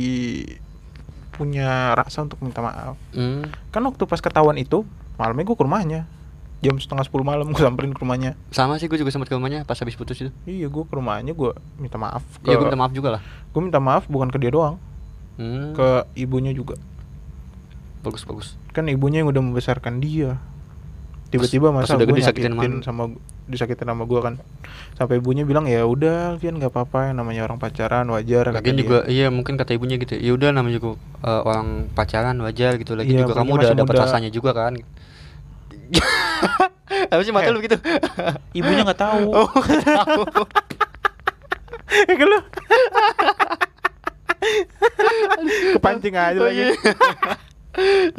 punya 1.39 1.69
rasa 1.93 2.21
untuk 2.21 2.35
minta 2.39 2.59
maaf 2.59 2.99
Hmm. 3.09 3.47
kan 3.69 3.79
waktu 3.81 4.03
pas 4.03 4.19
ketahuan 4.19 4.55
itu 4.55 4.83
malamnya 5.15 5.43
gue 5.43 5.55
ke 5.55 5.63
rumahnya 5.63 6.01
jam 6.59 6.75
setengah 6.75 7.01
sepuluh 7.01 7.23
malam 7.23 7.47
gue 7.47 7.57
samperin 7.57 7.89
ke 7.89 7.99
rumahnya 7.99 8.35
Sama 8.49 8.75
sih 8.75 8.85
gue 8.85 8.95
juga 8.95 9.07
sempat 9.09 9.25
ke 9.25 9.33
rumahnya 9.33 9.63
pas 9.63 9.73
habis 9.73 9.95
putus 9.95 10.19
itu. 10.19 10.31
iya 10.43 10.67
gue 10.67 10.83
ke 10.83 10.91
rumahnya 10.91 11.31
gue 11.31 11.51
minta 11.77 11.95
maaf 11.95 12.19
ke 12.37 12.51
Iya, 12.51 12.59
gue 12.59 12.65
minta 12.65 12.75
maaf 12.77 12.91
juga 12.91 13.09
lah. 13.15 13.21
gue 13.23 13.61
minta 13.61 13.79
maaf 13.79 14.03
bukan 14.05 14.27
ke 14.27 14.37
dia 14.37 14.51
doang 14.51 14.75
Hmm. 15.33 15.71
ke 15.71 15.87
ibunya 16.13 16.51
juga 16.51 16.75
bagus 17.99 18.23
bagus. 18.23 18.47
kan 18.69 18.83
ibunya 18.85 19.19
yang 19.19 19.29
udah 19.29 19.39
membesarkan 19.41 19.97
dia 19.97 20.35
tiba-tiba 21.29 21.69
masa 21.69 21.95
udah 21.95 22.05
gue 22.05 22.19
nyakitin 22.21 22.53
sama 22.81 23.07
disakitin 23.49 23.83
sama 23.83 24.03
gue 24.03 24.19
kan 24.19 24.33
sampai 24.93 25.17
ibunya 25.17 25.41
bilang 25.41 25.65
ya 25.65 25.83
udah 25.83 26.31
Alfian 26.31 26.55
nggak 26.55 26.69
apa-apa 26.69 27.09
yang 27.09 27.17
namanya 27.17 27.41
orang 27.43 27.57
pacaran 27.57 28.05
wajar 28.07 28.47
kata 28.47 28.55
Lagian 28.55 28.73
dia. 28.73 28.79
juga 28.79 28.97
iya 29.05 29.25
mungkin 29.27 29.55
kata 29.55 29.73
ibunya 29.73 29.95
gitu. 29.97 30.13
Ya 30.13 30.31
udah 30.31 30.47
namanya 30.51 30.77
juga 30.77 30.87
eh, 31.19 31.41
orang 31.43 31.87
pacaran 31.91 32.35
wajar 32.39 32.75
gitu 32.75 32.93
lagi 32.93 33.11
Iya, 33.11 33.23
juga 33.23 33.31
kamu 33.35 33.49
udah 33.51 33.69
dapat 33.75 33.93
rasanya 33.97 34.29
juga 34.29 34.51
kan. 34.53 34.73
Apa 37.09 37.21
sih 37.21 37.29
mata 37.29 37.45
Eh. 37.45 37.51
lu 37.51 37.57
begitu? 37.57 37.75
ibunya 38.51 38.81
nggak 38.83 38.99
tahu 38.99 39.31
Oh, 39.35 39.47
nggak 39.49 39.83
tahu. 39.83 40.21
Kepancing 45.73 46.13
aja 46.15 46.37
Oh, 46.37 46.45
lagi 46.45 46.61
iya. 46.63 46.73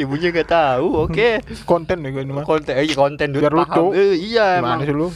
Ibunya 0.03 0.29
nggak 0.33 0.49
tahu. 0.49 1.09
Oke. 1.09 1.44
konten 1.68 2.01
ya 2.03 2.09
gue 2.11 2.23
ini 2.25 2.33
mah 2.33 2.44
Konten 2.44 2.73
eh, 2.77 2.85
iya, 2.88 2.94
konten 2.96 3.29
Biar 3.33 3.53
lucu. 3.53 3.85
Eh, 3.94 4.14
iya 4.18 4.59
gimana 4.59 4.81
emang. 4.83 4.88
sih 4.88 4.94
lu 4.96 5.09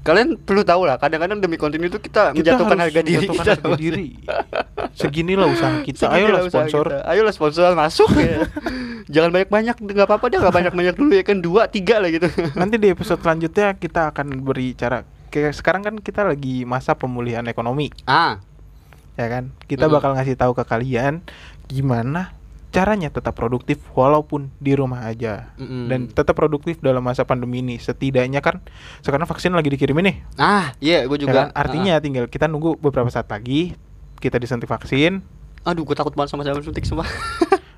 Kalian 0.00 0.40
perlu 0.40 0.64
tahu 0.64 0.88
lah, 0.88 0.96
kadang-kadang 0.96 1.44
demi 1.44 1.60
konten 1.60 1.76
itu 1.84 2.00
kita, 2.00 2.32
menjatuhkan 2.32 2.72
harus 2.72 2.88
harga 2.88 3.00
diri 3.04 3.26
menjatuhkan 3.28 3.44
kita. 3.44 3.52
harga 3.52 3.76
diri 3.76 4.08
seginilah 4.96 5.44
usaha 5.52 5.76
kita 5.84 6.08
Seginilah 6.08 6.16
ayolah 6.16 6.40
usaha 6.40 6.52
sponsor 6.64 6.84
kita. 6.88 6.98
Ayolah 7.04 7.34
sponsor 7.36 7.62
masuk 7.76 8.10
ya. 8.16 8.36
Jangan 9.12 9.28
banyak-banyak, 9.28 9.76
nggak 9.76 10.08
apa-apa 10.08 10.24
deh, 10.32 10.40
nggak 10.40 10.56
banyak-banyak 10.56 10.94
dulu 10.96 11.12
ya 11.12 11.20
kan 11.20 11.44
dua, 11.44 11.68
tiga 11.68 12.00
lah 12.00 12.08
gitu. 12.08 12.32
nanti 12.56 12.80
di 12.80 12.88
episode 12.88 13.20
selanjutnya 13.20 13.76
kita 13.76 14.08
akan 14.08 14.40
beri 14.40 14.72
cara 14.72 15.04
kayak 15.30 15.54
sekarang 15.54 15.86
kan 15.86 15.94
kita 16.02 16.26
lagi 16.26 16.66
masa 16.66 16.98
pemulihan 16.98 17.46
ekonomi 17.46 17.94
ah, 18.04 18.42
ya 19.14 19.26
kan 19.30 19.54
kita 19.70 19.86
bakal 19.86 20.18
ngasih 20.18 20.34
tahu 20.34 20.52
ke 20.58 20.66
kalian 20.66 21.22
gimana 21.70 22.34
caranya 22.70 23.08
tetap 23.08 23.34
produktif 23.34 23.76
walaupun 23.90 24.48
di 24.56 24.72
rumah 24.72 25.04
aja 25.04 25.50
Mm-mm. 25.56 25.86
dan 25.86 26.06
tetap 26.06 26.32
produktif 26.32 26.78
dalam 26.78 27.00
masa 27.00 27.22
pandemi 27.22 27.58
ini 27.58 27.76
setidaknya 27.76 28.38
kan 28.38 28.62
sekarang 29.00 29.24
vaksin 29.24 29.50
lagi 29.50 29.68
dikirimin 29.68 30.04
nih 30.04 30.16
ah, 30.36 30.70
iya, 30.78 31.02
gue 31.02 31.14
ya 31.14 31.20
juga. 31.20 31.32
kan? 31.36 31.46
artinya 31.52 31.98
tinggal 31.98 32.24
kita 32.24 32.46
nunggu 32.46 32.78
beberapa 32.78 33.06
saat 33.06 33.26
lagi 33.26 33.74
kita 34.16 34.36
disuntik 34.36 34.66
vaksin 34.66 35.18
aduh, 35.60 35.82
gue 35.82 35.92
takut 35.92 36.14
banget 36.14 36.30
sama 36.30 36.40
jarum 36.40 36.62
suntik 36.62 36.82
semua. 36.82 37.04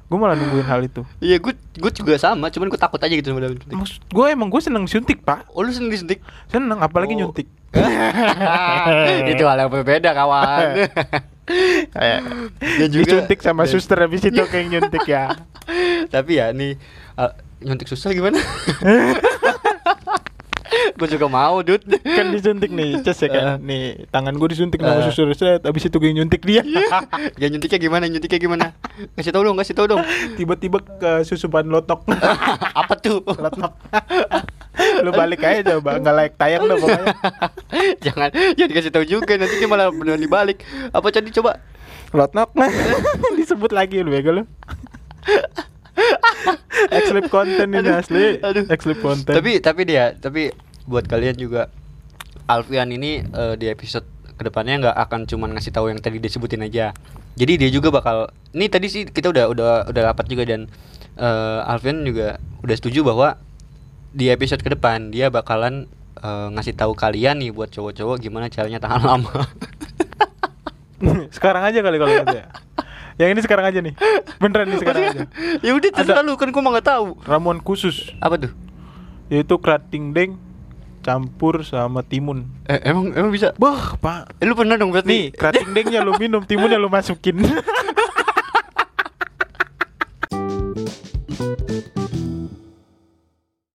gue 0.05 0.15
malah 0.15 0.37
nungguin 0.37 0.63
hal 0.63 0.81
itu 0.83 1.03
Iya, 1.19 1.41
gue 1.41 1.51
gue 1.57 1.91
juga 1.91 2.15
sama, 2.15 2.47
cuman 2.47 2.69
gue 2.69 2.77
takut 2.77 3.01
aja 3.01 3.11
gitu 3.11 3.33
sama 3.33 3.41
jarum 3.41 3.57
suntik. 3.57 3.73
maksud 3.75 4.01
gue 4.05 4.27
emang 4.29 4.47
gue 4.47 4.61
seneng 4.61 4.85
disuntik 4.85 5.19
pak 5.21 5.49
Oh, 5.51 5.65
lu 5.65 5.73
sendiri 5.73 5.97
suntik? 5.97 6.21
seneng 6.47 6.79
apalagi 6.79 7.15
Oh. 7.15 7.27
nyuntik 7.27 7.49
itu 9.33 9.43
hal 9.43 9.57
yang 9.59 9.73
berbeda 9.73 10.13
kawan. 10.13 10.85
Kayak 11.91 12.21
Dan 12.79 12.89
juga- 12.89 13.05
disuntik 13.05 13.39
sama 13.39 13.63
dan- 13.63 13.71
suster 13.71 13.99
habis 13.99 14.23
itu 14.23 14.43
kayak 14.43 14.67
nyuntik 14.69 15.05
ya 15.05 15.33
Tapi 16.15 16.33
ya 16.35 16.51
nih 16.51 16.77
uh, 17.15 17.33
nyuntik 17.61 17.87
susah 17.87 18.11
gimana? 18.11 18.39
gue 20.93 21.09
juga 21.11 21.27
mau, 21.27 21.61
Dut. 21.61 21.83
kan 22.01 22.31
disuntik 22.31 22.71
nih 22.71 23.03
ces 23.03 23.19
ya 23.19 23.29
kan 23.29 23.45
Eh. 23.45 23.57
nih 23.61 23.83
tangan 24.09 24.33
gue 24.33 24.49
disuntik 24.49 24.79
sama 24.79 24.99
Eh. 24.99 25.05
suster 25.05 25.29
set 25.33 25.63
habis 25.63 25.83
itu 25.83 25.95
gue 25.95 26.11
nyuntik 26.11 26.43
dia 26.43 26.63
ya 27.41 27.47
nyuntiknya 27.47 27.79
gimana? 27.79 28.05
Nyuntiknya 28.07 28.39
gimana? 28.39 28.67
Kasih 29.13 29.31
tau 29.31 29.43
dong, 29.43 29.55
kasih 29.55 29.75
tau 29.75 29.87
dong. 29.87 30.01
tiba-tiba 30.35 30.81
ke 30.81 31.23
susupan 31.23 31.67
lotok 31.67 32.07
Apa 32.73 32.95
tuh? 32.97 33.21
lotok 33.21 33.73
lu 35.05 35.11
balik 35.13 35.45
aja 35.45 35.77
coba 35.77 36.01
nggak 36.01 36.15
like 36.17 36.35
tayang 36.41 36.65
dah 36.65 36.77
pokoknya. 36.81 37.07
Jangan. 38.05 38.31
Jangan 38.57 38.71
dikasih 38.73 38.93
tahu 38.93 39.05
juga. 39.05 39.33
Nanti 39.37 39.57
dia 39.61 39.69
malah 39.69 39.93
beneran 39.93 40.21
dibalik. 40.21 40.65
Apa 40.93 41.13
tadi 41.13 41.29
coba 41.29 41.61
lotok 42.13 42.53
disebut 43.39 43.73
lagi 43.73 44.01
lu 44.01 44.13
ya 44.13 44.21
lu. 44.33 44.45
Exlip 46.89 47.29
konten 47.29 47.69
ini 47.69 47.91
asli. 47.93 48.41
Aduh. 48.41 48.65
Exlip 48.69 48.99
konten. 49.05 49.33
Tapi 49.33 49.61
tapi 49.61 49.83
dia 49.85 50.17
tapi 50.17 50.53
buat 50.89 51.05
kalian 51.05 51.37
juga 51.37 51.69
Alfian 52.49 52.91
ini 52.91 53.23
eh, 53.23 53.55
di 53.61 53.69
episode 53.69 54.09
ke 54.37 54.43
depannya 54.43 54.89
nggak 54.89 54.97
akan 55.09 55.21
cuman 55.29 55.55
ngasih 55.55 55.73
tahu 55.73 55.93
yang 55.93 56.01
tadi 56.01 56.17
disebutin 56.17 56.65
aja. 56.65 56.97
Jadi 57.37 57.61
dia 57.61 57.71
juga 57.73 57.93
bakal 57.93 58.33
ini 58.57 58.69
tadi 58.73 58.89
sih 58.89 59.09
kita 59.09 59.33
udah 59.33 59.45
udah 59.53 59.69
udah 59.89 60.03
rapat 60.03 60.27
juga 60.33 60.49
dan 60.49 60.69
eh, 61.21 61.71
Alfian 61.71 62.05
juga 62.09 62.41
udah 62.65 62.77
setuju 62.77 63.05
bahwa 63.05 63.37
di 64.13 64.29
episode 64.29 64.61
ke 64.61 64.69
depan 64.69 65.09
dia 65.09 65.33
bakalan 65.33 65.89
uh, 66.21 66.53
ngasih 66.53 66.77
tahu 66.77 66.93
kalian 66.93 67.41
nih 67.41 67.51
buat 67.51 67.73
cowok-cowok 67.73 68.21
gimana 68.21 68.53
caranya 68.53 68.79
tahan 68.79 69.01
lama. 69.01 69.33
sekarang 71.37 71.63
aja 71.67 71.81
kali 71.81 71.97
kalau 71.99 72.13
gitu 72.13 72.37
ya. 72.37 72.47
Yang 73.21 73.31
ini 73.37 73.41
sekarang 73.45 73.65
aja 73.69 73.79
nih. 73.81 73.95
Beneran 74.41 74.67
nih 74.73 74.79
sekarang 74.81 75.03
Maksudnya, 75.05 75.29
aja. 75.29 75.65
Ya 75.67 75.73
udah 75.77 75.91
terserah 75.93 76.23
lu 76.25 76.37
kan 76.37 76.49
gua 76.53 76.63
enggak 76.65 76.89
tahu. 76.93 77.07
Ramuan 77.25 77.61
khusus. 77.61 78.13
Apa 78.21 78.41
tuh? 78.41 78.53
Yaitu 79.33 79.57
krating 79.61 80.13
deng 80.13 80.37
campur 81.03 81.67
sama 81.67 82.07
timun. 82.07 82.47
Eh, 82.71 82.79
emang 82.87 83.11
emang 83.13 83.33
bisa? 83.35 83.53
Wah, 83.59 83.99
Pak. 83.99 84.39
Eh, 84.39 84.47
lu 84.47 84.55
pernah 84.55 84.79
dong 84.79 84.95
berarti. 84.95 85.11
Nih, 85.11 85.25
krating 85.35 85.75
dengnya 85.75 86.01
lu 86.05 86.15
minum, 86.17 86.47
timunnya 86.47 86.79
lu 86.79 86.87
masukin. 86.87 87.43